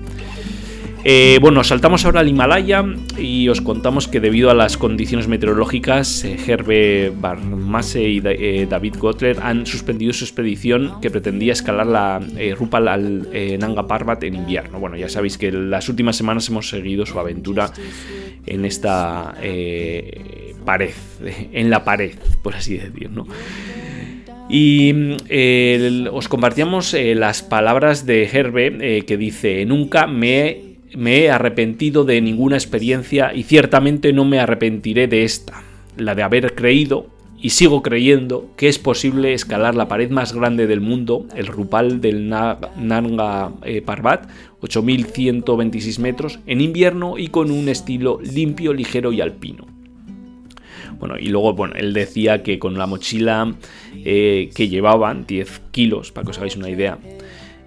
Eh, 1.10 1.40
bueno, 1.40 1.64
saltamos 1.64 2.04
ahora 2.04 2.20
al 2.20 2.28
Himalaya 2.28 2.84
y 3.18 3.48
os 3.48 3.62
contamos 3.62 4.10
que 4.10 4.20
debido 4.20 4.52
a 4.52 4.54
las 4.54 4.76
condiciones 4.76 5.30
meteorológicas, 5.30 6.26
eh, 6.26 6.38
Herbe 6.46 7.14
Barmase 7.18 8.10
y 8.10 8.22
eh, 8.26 8.68
David 8.70 8.96
Gotler 9.00 9.38
han 9.42 9.66
suspendido 9.66 10.12
su 10.12 10.26
expedición 10.26 11.00
que 11.00 11.10
pretendía 11.10 11.54
escalar 11.54 11.88
la 11.88 12.20
Rupal 12.58 12.90
al 12.90 13.30
Nanga 13.58 13.88
Parbat 13.88 14.22
en 14.26 14.36
invierno. 14.36 14.82
Bueno, 14.82 14.98
ya 14.98 15.08
sabéis 15.08 15.38
que 15.38 15.50
las 15.50 15.88
últimas 15.88 16.18
semanas 16.18 16.50
hemos 16.50 16.68
seguido 16.68 17.06
su 17.06 17.18
aventura 17.18 17.72
en 18.46 18.66
esta 18.66 19.34
pared, 20.66 20.92
en 21.54 21.70
la 21.70 21.86
pared, 21.86 22.16
por 22.44 22.54
así 22.54 22.80
decirlo. 22.80 23.26
Y 24.50 24.94
os 26.12 26.28
compartíamos 26.28 26.94
las 26.94 27.44
palabras 27.44 28.06
de 28.06 28.26
Herbe 28.26 29.06
que 29.06 29.16
dice, 29.16 29.66
nunca 29.66 30.06
me 30.06 30.40
he 30.40 30.67
me 30.98 31.20
he 31.20 31.30
arrepentido 31.30 32.06
de 32.06 32.20
ninguna 32.22 32.56
experiencia 32.56 33.32
y 33.32 33.44
ciertamente 33.44 34.14
no 34.14 34.26
me 34.26 34.40
arrepentiré 34.40 35.08
de 35.08 35.26
esta, 35.26 35.62
la 35.96 36.16
de 36.16 36.24
haber 36.24 36.56
creído 36.56 37.06
y 37.40 37.52
sigo 37.52 37.84
creyendo 37.84 38.50
que 38.58 38.68
es 38.68 38.80
posible 38.80 39.34
escalar 39.34 39.76
la 39.76 39.88
pared 39.88 40.10
más 40.10 40.34
grande 40.34 40.66
del 40.66 40.82
mundo, 40.82 41.28
el 41.36 41.46
Rupal 41.46 42.02
del 42.02 42.28
Nanga 42.30 43.52
eh, 43.64 43.84
Parbat, 43.84 44.28
8.126 44.62 46.00
metros, 46.00 46.40
en 46.48 46.62
invierno 46.62 47.20
y 47.20 47.28
con 47.28 47.52
un 47.52 47.70
estilo 47.70 48.20
limpio, 48.24 48.74
ligero 48.74 49.14
y 49.14 49.22
alpino. 49.22 49.68
Bueno, 50.98 51.20
y 51.20 51.28
luego, 51.28 51.54
bueno, 51.54 51.76
él 51.76 51.94
decía 51.94 52.42
que 52.42 52.58
con 52.58 52.76
la 52.76 52.88
mochila 52.88 53.54
eh, 54.04 54.50
que 54.56 54.68
llevaban, 54.68 55.28
10 55.28 55.62
kilos, 55.70 56.12
para 56.12 56.26
que 56.26 56.32
os 56.32 56.38
hagáis 56.40 56.56
una 56.56 56.72
idea, 56.72 56.98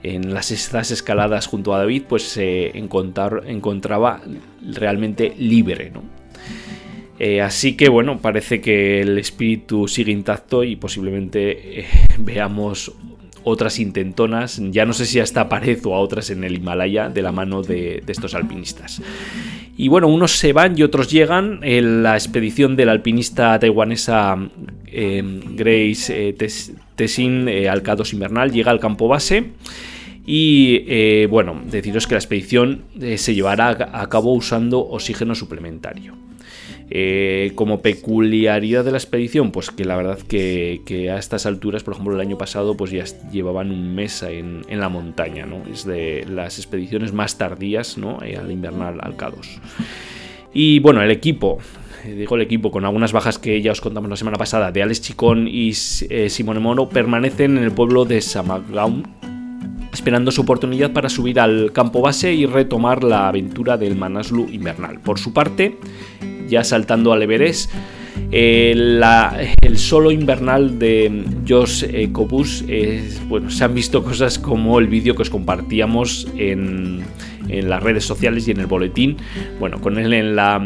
en 0.03 0.33
las 0.33 0.51
estas 0.51 0.91
escaladas 0.91 1.47
junto 1.47 1.75
a 1.75 1.79
David, 1.79 2.05
pues 2.09 2.23
se 2.23 2.77
encontraba 2.79 4.21
realmente 4.63 5.35
libre, 5.39 5.91
¿no? 5.91 6.03
Eh, 7.19 7.43
así 7.43 7.77
que 7.77 7.91
bueno, 7.91 8.19
parece 8.19 8.63
que 8.63 9.03
el 9.03 9.19
espíritu 9.19 9.87
sigue 9.87 10.11
intacto 10.11 10.65
y 10.65 10.77
posiblemente 10.77 11.81
eh, 11.81 11.87
veamos 12.19 12.95
otras 13.45 13.79
intentonas, 13.79 14.61
ya 14.71 14.87
no 14.87 14.95
sé 14.95 15.05
si 15.05 15.21
a 15.21 15.23
esta 15.23 15.49
pared 15.49 15.79
o 15.85 15.95
a 15.95 15.99
otras 15.99 16.31
en 16.31 16.45
el 16.45 16.57
Himalaya, 16.57 17.11
de 17.11 17.21
la 17.21 17.31
mano 17.31 17.63
de, 17.63 18.03
estos 18.07 18.35
alpinistas. 18.35 19.03
Y 19.77 19.89
bueno, 19.89 20.09
unos 20.09 20.33
se 20.33 20.55
van 20.55 20.79
y 20.79 20.83
otros 20.83 21.11
llegan. 21.11 21.61
La 21.63 22.15
expedición 22.15 22.77
del 22.77 22.91
alpinista 22.91 23.59
taiwanesa 23.59 24.37
eh, 24.87 25.23
Grace 25.55 26.35
Tessin 26.97 27.49
al 27.49 27.83
K2 27.83 28.13
invernal 28.13 28.51
llega 28.53 28.71
al 28.71 28.81
campo 28.81 29.09
base 29.09 29.53
y 30.27 30.85
eh, 30.87 31.29
bueno, 31.31 31.61
deciros 31.65 32.07
que 32.07 32.15
la 32.15 32.19
expedición 32.19 32.85
eh, 33.01 33.19
se 33.19 33.35
llevará 33.35 33.69
a 33.93 34.09
cabo 34.09 34.33
usando 34.33 34.81
oxígeno 34.81 35.35
suplementario. 35.35 36.15
Eh, 36.93 37.53
como 37.55 37.83
peculiaridad 37.83 38.85
de 38.85 38.91
la 38.91 38.99
expedición, 38.99 39.53
pues 39.53 39.71
que 39.71 39.85
la 39.85 39.97
verdad 39.97 40.19
que, 40.19 41.09
a 41.13 41.19
estas 41.19 41.47
alturas, 41.47 41.85
por 41.85 41.95
ejemplo 41.95 42.15
el 42.15 42.21
año 42.21 42.37
pasado, 42.37 42.77
pues 42.77 42.91
ya 42.91 43.05
llevaban 43.31 43.71
un 43.71 43.95
mes 43.95 44.25
en, 44.25 44.63
la 44.69 44.89
montaña, 44.89 45.47
¿no? 45.47 45.63
Es 45.73 45.85
de 45.85 46.27
las 46.29 46.59
expediciones 46.59 47.13
más 47.13 47.39
tardías, 47.39 47.97
¿no? 47.97 48.19
al 48.19 48.51
invernal 48.51 48.99
al 49.01 49.17
k 49.17 49.31
Y 50.53 50.81
bueno, 50.81 51.01
el 51.01 51.13
equipo, 51.13 51.59
digo 52.05 52.35
el 52.35 52.43
equipo, 52.43 52.73
con 52.73 52.85
algunas 52.85 53.13
bajas 53.13 53.39
que 53.39 53.63
ya 53.63 53.71
os 53.71 53.81
contamos 53.81 54.11
la 54.11 54.17
semana 54.17 54.37
pasada, 54.37 54.73
de 54.73 54.83
Alex 54.83 55.01
Chicón 55.01 55.47
y 55.47 55.75
Simone 55.75 56.59
Mono, 56.59 56.89
permanecen 56.89 57.57
en 57.57 57.63
el 57.63 57.71
pueblo 57.71 58.05
de 58.05 58.21
Samagaun, 58.21 59.07
esperando 60.01 60.31
su 60.33 60.41
oportunidad 60.41 60.95
para 60.95 61.11
subir 61.11 61.39
al 61.39 61.73
campo 61.73 62.01
base 62.01 62.33
y 62.33 62.47
retomar 62.47 63.05
la 63.05 63.29
aventura 63.29 63.77
del 63.77 63.97
Manaslu 63.97 64.49
invernal. 64.49 64.99
Por 64.99 65.19
su 65.19 65.35
parte, 65.35 65.77
ya 66.49 66.65
saltando 66.65 67.13
al 67.13 67.23
Everest, 67.23 67.71
eh, 68.33 68.73
el 69.61 69.77
solo 69.77 70.11
invernal 70.11 70.79
de 70.79 71.23
Josh 71.47 71.85
eh, 71.85 72.09
Cobus, 72.13 72.65
bueno, 73.29 73.51
se 73.51 73.63
han 73.63 73.75
visto 73.75 74.03
cosas 74.03 74.39
como 74.39 74.79
el 74.79 74.87
vídeo 74.87 75.15
que 75.15 75.21
os 75.21 75.29
compartíamos 75.29 76.27
en, 76.35 77.05
las 77.47 77.83
redes 77.83 78.05
sociales 78.05 78.49
y 78.49 78.53
en 78.53 78.61
el 78.61 78.67
boletín. 78.67 79.19
Bueno, 79.59 79.83
con 79.83 79.99
él 79.99 80.15
en, 80.15 80.35
la, 80.35 80.65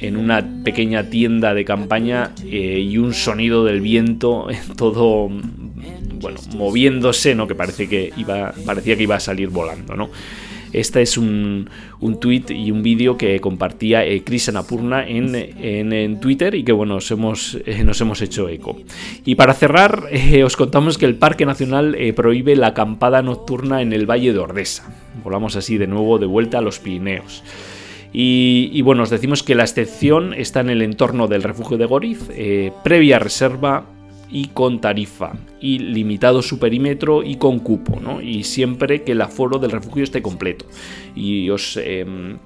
en 0.00 0.16
una 0.16 0.44
pequeña 0.64 1.10
tienda 1.10 1.54
de 1.54 1.64
campaña 1.64 2.32
eh, 2.44 2.80
y 2.80 2.98
un 2.98 3.14
sonido 3.14 3.64
del 3.64 3.80
viento, 3.80 4.48
todo 4.76 5.30
bueno, 6.24 6.40
moviéndose, 6.56 7.34
¿no? 7.34 7.46
Que 7.46 7.54
parece 7.54 7.86
que 7.86 8.10
iba, 8.16 8.54
parecía 8.64 8.96
que 8.96 9.02
iba 9.02 9.16
a 9.16 9.20
salir 9.20 9.50
volando, 9.50 9.94
¿no? 9.94 10.08
Este 10.72 11.02
es 11.02 11.18
un, 11.18 11.68
un 12.00 12.18
tweet 12.18 12.46
y 12.48 12.70
un 12.70 12.82
vídeo 12.82 13.18
que 13.18 13.38
compartía 13.40 14.06
eh, 14.06 14.24
Chris 14.24 14.48
Anapurna 14.48 15.06
en, 15.06 15.34
en, 15.34 16.18
Twitter 16.18 16.54
y 16.54 16.64
que 16.64 16.72
bueno, 16.72 16.94
nos 16.94 17.10
hemos, 17.10 17.58
eh, 17.66 17.84
nos 17.84 18.00
hemos 18.00 18.22
hecho 18.22 18.48
eco. 18.48 18.78
Y 19.26 19.34
para 19.34 19.52
cerrar, 19.52 20.04
eh, 20.10 20.42
os 20.42 20.56
contamos 20.56 20.96
que 20.96 21.04
el 21.04 21.16
Parque 21.16 21.44
Nacional 21.44 21.94
prohíbe 22.16 22.56
la 22.56 22.68
acampada 22.68 23.20
nocturna 23.20 23.82
en 23.82 23.92
el 23.92 24.10
Valle 24.10 24.32
de 24.32 24.38
Ordesa. 24.38 24.90
Volamos 25.22 25.56
así 25.56 25.76
de 25.76 25.86
nuevo 25.86 26.18
de 26.18 26.26
vuelta 26.26 26.58
a 26.58 26.62
los 26.62 26.78
Pirineos. 26.78 27.44
Y, 28.14 28.70
y, 28.72 28.80
bueno, 28.82 29.02
os 29.02 29.10
decimos 29.10 29.42
que 29.42 29.54
la 29.54 29.64
excepción 29.64 30.32
está 30.32 30.60
en 30.60 30.70
el 30.70 30.80
entorno 30.80 31.28
del 31.28 31.42
refugio 31.42 31.76
de 31.76 31.84
Goriz, 31.84 32.30
previa 32.84 33.18
reserva 33.18 33.93
y 34.34 34.48
con 34.48 34.80
tarifa 34.80 35.32
y 35.60 35.78
limitado 35.78 36.42
su 36.42 36.58
perímetro 36.58 37.22
y 37.22 37.36
con 37.36 37.60
cupo, 37.60 38.00
¿no? 38.00 38.20
Y 38.20 38.42
siempre 38.42 39.04
que 39.04 39.12
el 39.12 39.20
aforo 39.20 39.60
del 39.60 39.70
refugio 39.70 40.02
esté 40.02 40.20
completo. 40.20 40.66
Y 41.14 41.48
os... 41.50 41.76
Em, 41.76 42.36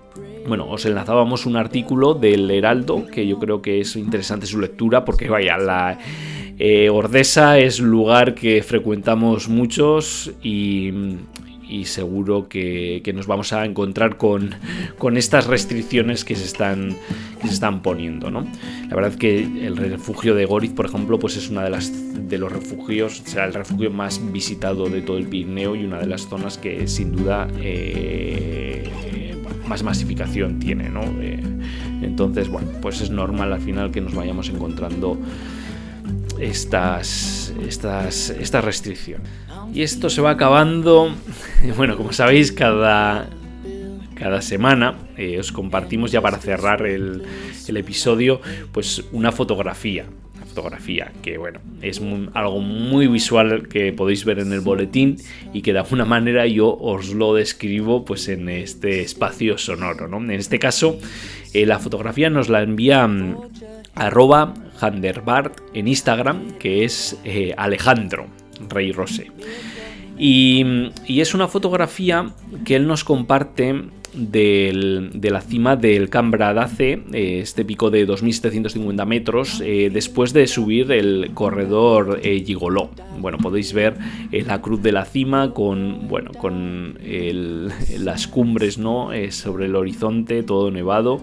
bueno, 0.47 0.69
os 0.69 0.85
enlazábamos 0.85 1.47
un 1.47 1.57
artículo 1.57 2.13
del 2.13 2.51
Heraldo, 2.51 3.07
que 3.07 3.27
yo 3.27 3.39
creo 3.39 3.63
que 3.63 3.81
es 3.81 3.97
interesante 3.97 4.47
su 4.47 4.61
lectura, 4.61 5.05
porque 5.05 5.29
vaya, 5.29 5.57
la 5.57 5.99
eh, 6.59 6.91
Ordesa 6.91 7.59
es 7.59 7.81
lugar 7.81 8.35
que 8.35 8.63
frecuentamos 8.63 9.49
muchos 9.49 10.31
y, 10.43 10.93
y 11.69 11.85
seguro 11.85 12.49
que, 12.49 13.03
nos 13.15 13.27
vamos 13.27 13.53
a 13.53 13.65
encontrar 13.65 14.17
con, 14.17 14.55
con 14.99 15.17
estas 15.17 15.47
restricciones 15.47 16.25
que 16.25 16.37
se 16.37 16.45
están, 16.45 16.97
que 17.41 17.49
se 17.49 17.55
están 17.55 17.83
poniendo. 17.83 18.31
¿no? 18.31 18.47
La 18.89 18.97
verdad 18.97 19.15
que 19.15 19.41
el 19.41 19.77
refugio 19.77 20.35
de 20.35 20.47
Goriz, 20.47 20.73
por 20.73 20.87
ejemplo, 20.87 21.19
pues 21.19 21.37
es 21.37 21.51
una 21.51 21.65
de 21.65 21.71
las 21.71 21.93
de 22.29 22.39
los 22.39 22.53
refugios, 22.53 23.23
será 23.25 23.47
el 23.47 23.55
refugio 23.55 23.91
más 23.91 24.21
visitado 24.33 24.89
de 24.89 25.01
todo 25.01 25.19
el 25.19 25.27
Pirineo 25.27 25.75
y 25.75 25.85
una 25.85 25.99
de 25.99 26.07
las 26.07 26.29
zonas 26.29 26.59
que 26.59 26.87
sin 26.87 27.13
duda 27.13 27.49
eh, 27.59 28.89
más 29.67 29.83
masificación 29.83 30.59
tiene, 30.59 30.89
¿no? 30.91 31.03
Eh, 31.21 31.41
entonces, 32.03 32.49
bueno, 32.49 32.69
pues 32.81 33.01
es 33.01 33.11
normal 33.11 33.53
al 33.53 33.61
final 33.61 33.91
que 33.91 34.01
nos 34.01 34.15
vayamos 34.15 34.49
encontrando 34.51 35.19
estas, 36.41 37.53
estas, 37.67 38.31
esta 38.31 38.61
restricción. 38.61 39.23
Y 39.75 39.83
esto 39.83 40.09
se 40.11 40.21
va 40.21 40.31
acabando, 40.31 41.15
bueno, 41.77 41.97
como 41.97 42.13
sabéis, 42.13 42.53
cada, 42.53 43.29
cada 44.15 44.43
semana 44.43 44.95
eh, 45.17 45.39
os 45.39 45.53
compartimos 45.53 46.11
ya 46.13 46.21
para 46.21 46.39
cerrar 46.39 46.87
el, 46.87 47.25
episodio, 47.69 48.41
pues 48.73 49.05
una 49.13 49.31
fotografía 49.31 50.07
fotografía, 50.49 51.13
que 51.23 51.39
bueno, 51.39 51.61
es 51.83 52.01
algo 52.33 52.61
muy 52.61 53.07
visual 53.07 53.69
que 53.69 53.93
podéis 53.93 54.25
ver 54.25 54.41
en 54.41 54.53
el 54.53 54.61
boletín 54.61 55.17
y 55.53 55.63
que 55.63 55.73
de 55.73 55.81
alguna 55.81 56.05
manera 56.05 56.47
yo 56.47 56.75
os 56.75 57.15
lo 57.15 57.35
describo 57.35 58.05
pues 58.05 58.29
en 58.29 58.49
este 58.49 59.03
espacio 59.03 59.57
sonoro, 59.59 60.09
¿no? 60.09 60.17
En 60.17 60.33
este 60.33 60.59
caso, 60.59 60.99
eh, 61.53 61.65
la 61.65 61.79
fotografía 61.79 62.29
nos 62.31 62.49
la 62.49 62.63
envía 62.63 63.07
mm, 63.07 63.37
arroba 63.95 64.55
Handerbart 64.81 65.61
en 65.75 65.89
Instagram, 65.89 66.53
que 66.59 66.85
es 66.85 67.19
eh, 67.25 67.55
Alejandro 67.57 68.27
Rey 68.69 68.93
Rose. 68.93 69.31
Y, 70.19 70.91
y, 71.07 71.21
es 71.21 71.35
una 71.35 71.47
fotografía 71.47 72.33
que 72.65 72.75
él 72.75 72.89
nos 72.89 73.05
comparte 73.05 73.85
de 74.19 75.29
la 75.31 75.41
cima 75.41 75.77
del 75.77 76.11
Cambra 76.11 76.53
Dace, 76.53 77.01
eh, 77.13 77.41
este 77.43 77.65
pico 77.65 77.91
de 77.91 78.07
2.750 78.07 79.07
metros, 79.07 79.63
eh, 79.65 79.91
después 79.93 80.33
de 80.33 80.47
subir 80.47 80.91
el 80.93 81.31
corredor 81.35 82.21
eh, 82.23 82.43
Gigoló. 82.45 82.91
Bueno, 83.21 83.39
podéis 83.39 83.73
ver 83.73 83.97
la 84.31 84.61
cruz 84.61 84.83
de 84.83 84.93
la 84.93 85.05
cima 85.05 85.53
con, 85.53 86.09
bueno, 86.09 86.31
con 86.33 86.99
las 87.99 88.29
cumbres 88.29 88.79
¿no? 88.79 89.11
sobre 89.31 89.67
el 89.67 89.75
horizonte, 89.75 90.43
todo 90.43 90.71
nevado. 90.71 91.21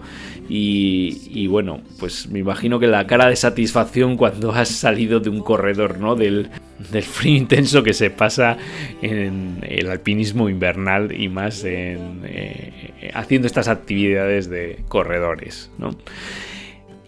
Y, 0.48 1.46
bueno, 1.46 1.80
pues 1.98 2.28
me 2.28 2.38
imagino 2.40 2.78
que 2.78 2.86
la 2.86 3.06
cara 3.06 3.28
de 3.28 3.36
satisfacción 3.36 4.16
cuando 4.16 4.52
has 4.52 4.68
salido 4.68 5.20
de 5.20 5.30
un 5.30 5.40
corredor, 5.40 5.98
¿no? 5.98 6.16
Del, 6.16 6.50
del 6.78 7.02
frío 7.02 7.36
intenso 7.36 7.82
que 7.82 7.92
se 7.92 8.10
pasa 8.10 8.56
en 9.02 9.58
el 9.68 9.90
alpinismo 9.90 10.48
invernal 10.48 11.12
y 11.18 11.28
más 11.28 11.64
en, 11.64 12.22
eh, 12.24 13.10
haciendo 13.14 13.46
estas 13.46 13.68
actividades 13.68 14.48
de 14.50 14.80
corredores, 14.88 15.70
¿no? 15.78 15.96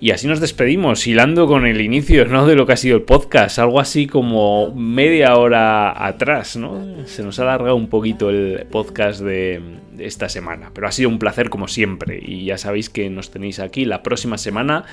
Y 0.00 0.12
así 0.12 0.28
nos 0.28 0.40
despedimos, 0.40 1.06
hilando 1.08 1.48
con 1.48 1.66
el 1.66 1.80
inicio 1.80 2.24
¿no? 2.26 2.46
de 2.46 2.54
lo 2.54 2.66
que 2.66 2.74
ha 2.74 2.76
sido 2.76 2.96
el 2.96 3.02
podcast, 3.02 3.58
algo 3.58 3.80
así 3.80 4.06
como 4.06 4.72
media 4.72 5.36
hora 5.36 6.06
atrás, 6.06 6.56
¿no? 6.56 7.04
Se 7.06 7.24
nos 7.24 7.40
ha 7.40 7.42
alargado 7.42 7.74
un 7.74 7.88
poquito 7.88 8.30
el 8.30 8.64
podcast 8.70 9.20
de, 9.20 9.60
esta 9.98 10.28
semana, 10.28 10.70
pero 10.72 10.86
ha 10.86 10.92
sido 10.92 11.08
un 11.08 11.18
placer 11.18 11.50
como 11.50 11.68
siempre 11.68 12.20
y 12.24 12.44
ya 12.44 12.58
sabéis 12.58 12.90
que 12.90 13.10
nos 13.10 13.30
tenéis 13.30 13.58
aquí 13.58 13.84
la 13.84 14.02
próxima 14.02 14.38
semana 14.38 14.84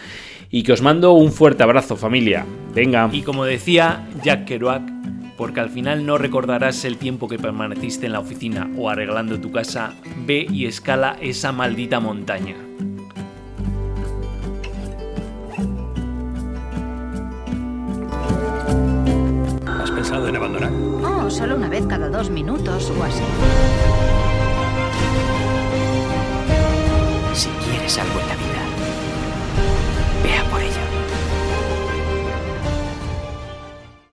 y 0.49 0.63
que 0.63 0.73
os 0.73 0.81
mando 0.81 1.13
un 1.13 1.31
fuerte 1.31 1.63
abrazo 1.63 1.95
familia. 1.95 2.45
Venga. 2.73 3.09
Y 3.11 3.21
como 3.21 3.45
decía 3.45 4.07
Jack 4.23 4.45
Kerouac, 4.45 4.83
porque 5.37 5.59
al 5.59 5.69
final 5.69 6.05
no 6.05 6.17
recordarás 6.17 6.85
el 6.85 6.97
tiempo 6.97 7.27
que 7.27 7.37
permaneciste 7.37 8.05
en 8.05 8.13
la 8.13 8.19
oficina 8.19 8.71
o 8.77 8.89
arreglando 8.89 9.39
tu 9.39 9.51
casa, 9.51 9.93
ve 10.25 10.47
y 10.49 10.65
escala 10.65 11.17
esa 11.21 11.51
maldita 11.51 11.99
montaña. 11.99 12.55
pensado 20.05 20.27
en 20.27 20.35
abandonar? 20.35 20.71
Oh, 21.03 21.29
solo 21.31 21.55
una 21.55 21.67
vez 21.67 21.83
cada 21.87 22.09
dos 22.09 22.29
minutos 22.29 22.91
o 22.91 23.03
así. 23.03 23.23
Si 27.33 27.49
quieres 27.49 27.97
algo 27.97 28.19
en 28.19 28.27
la 28.27 28.35
vida 28.35 28.54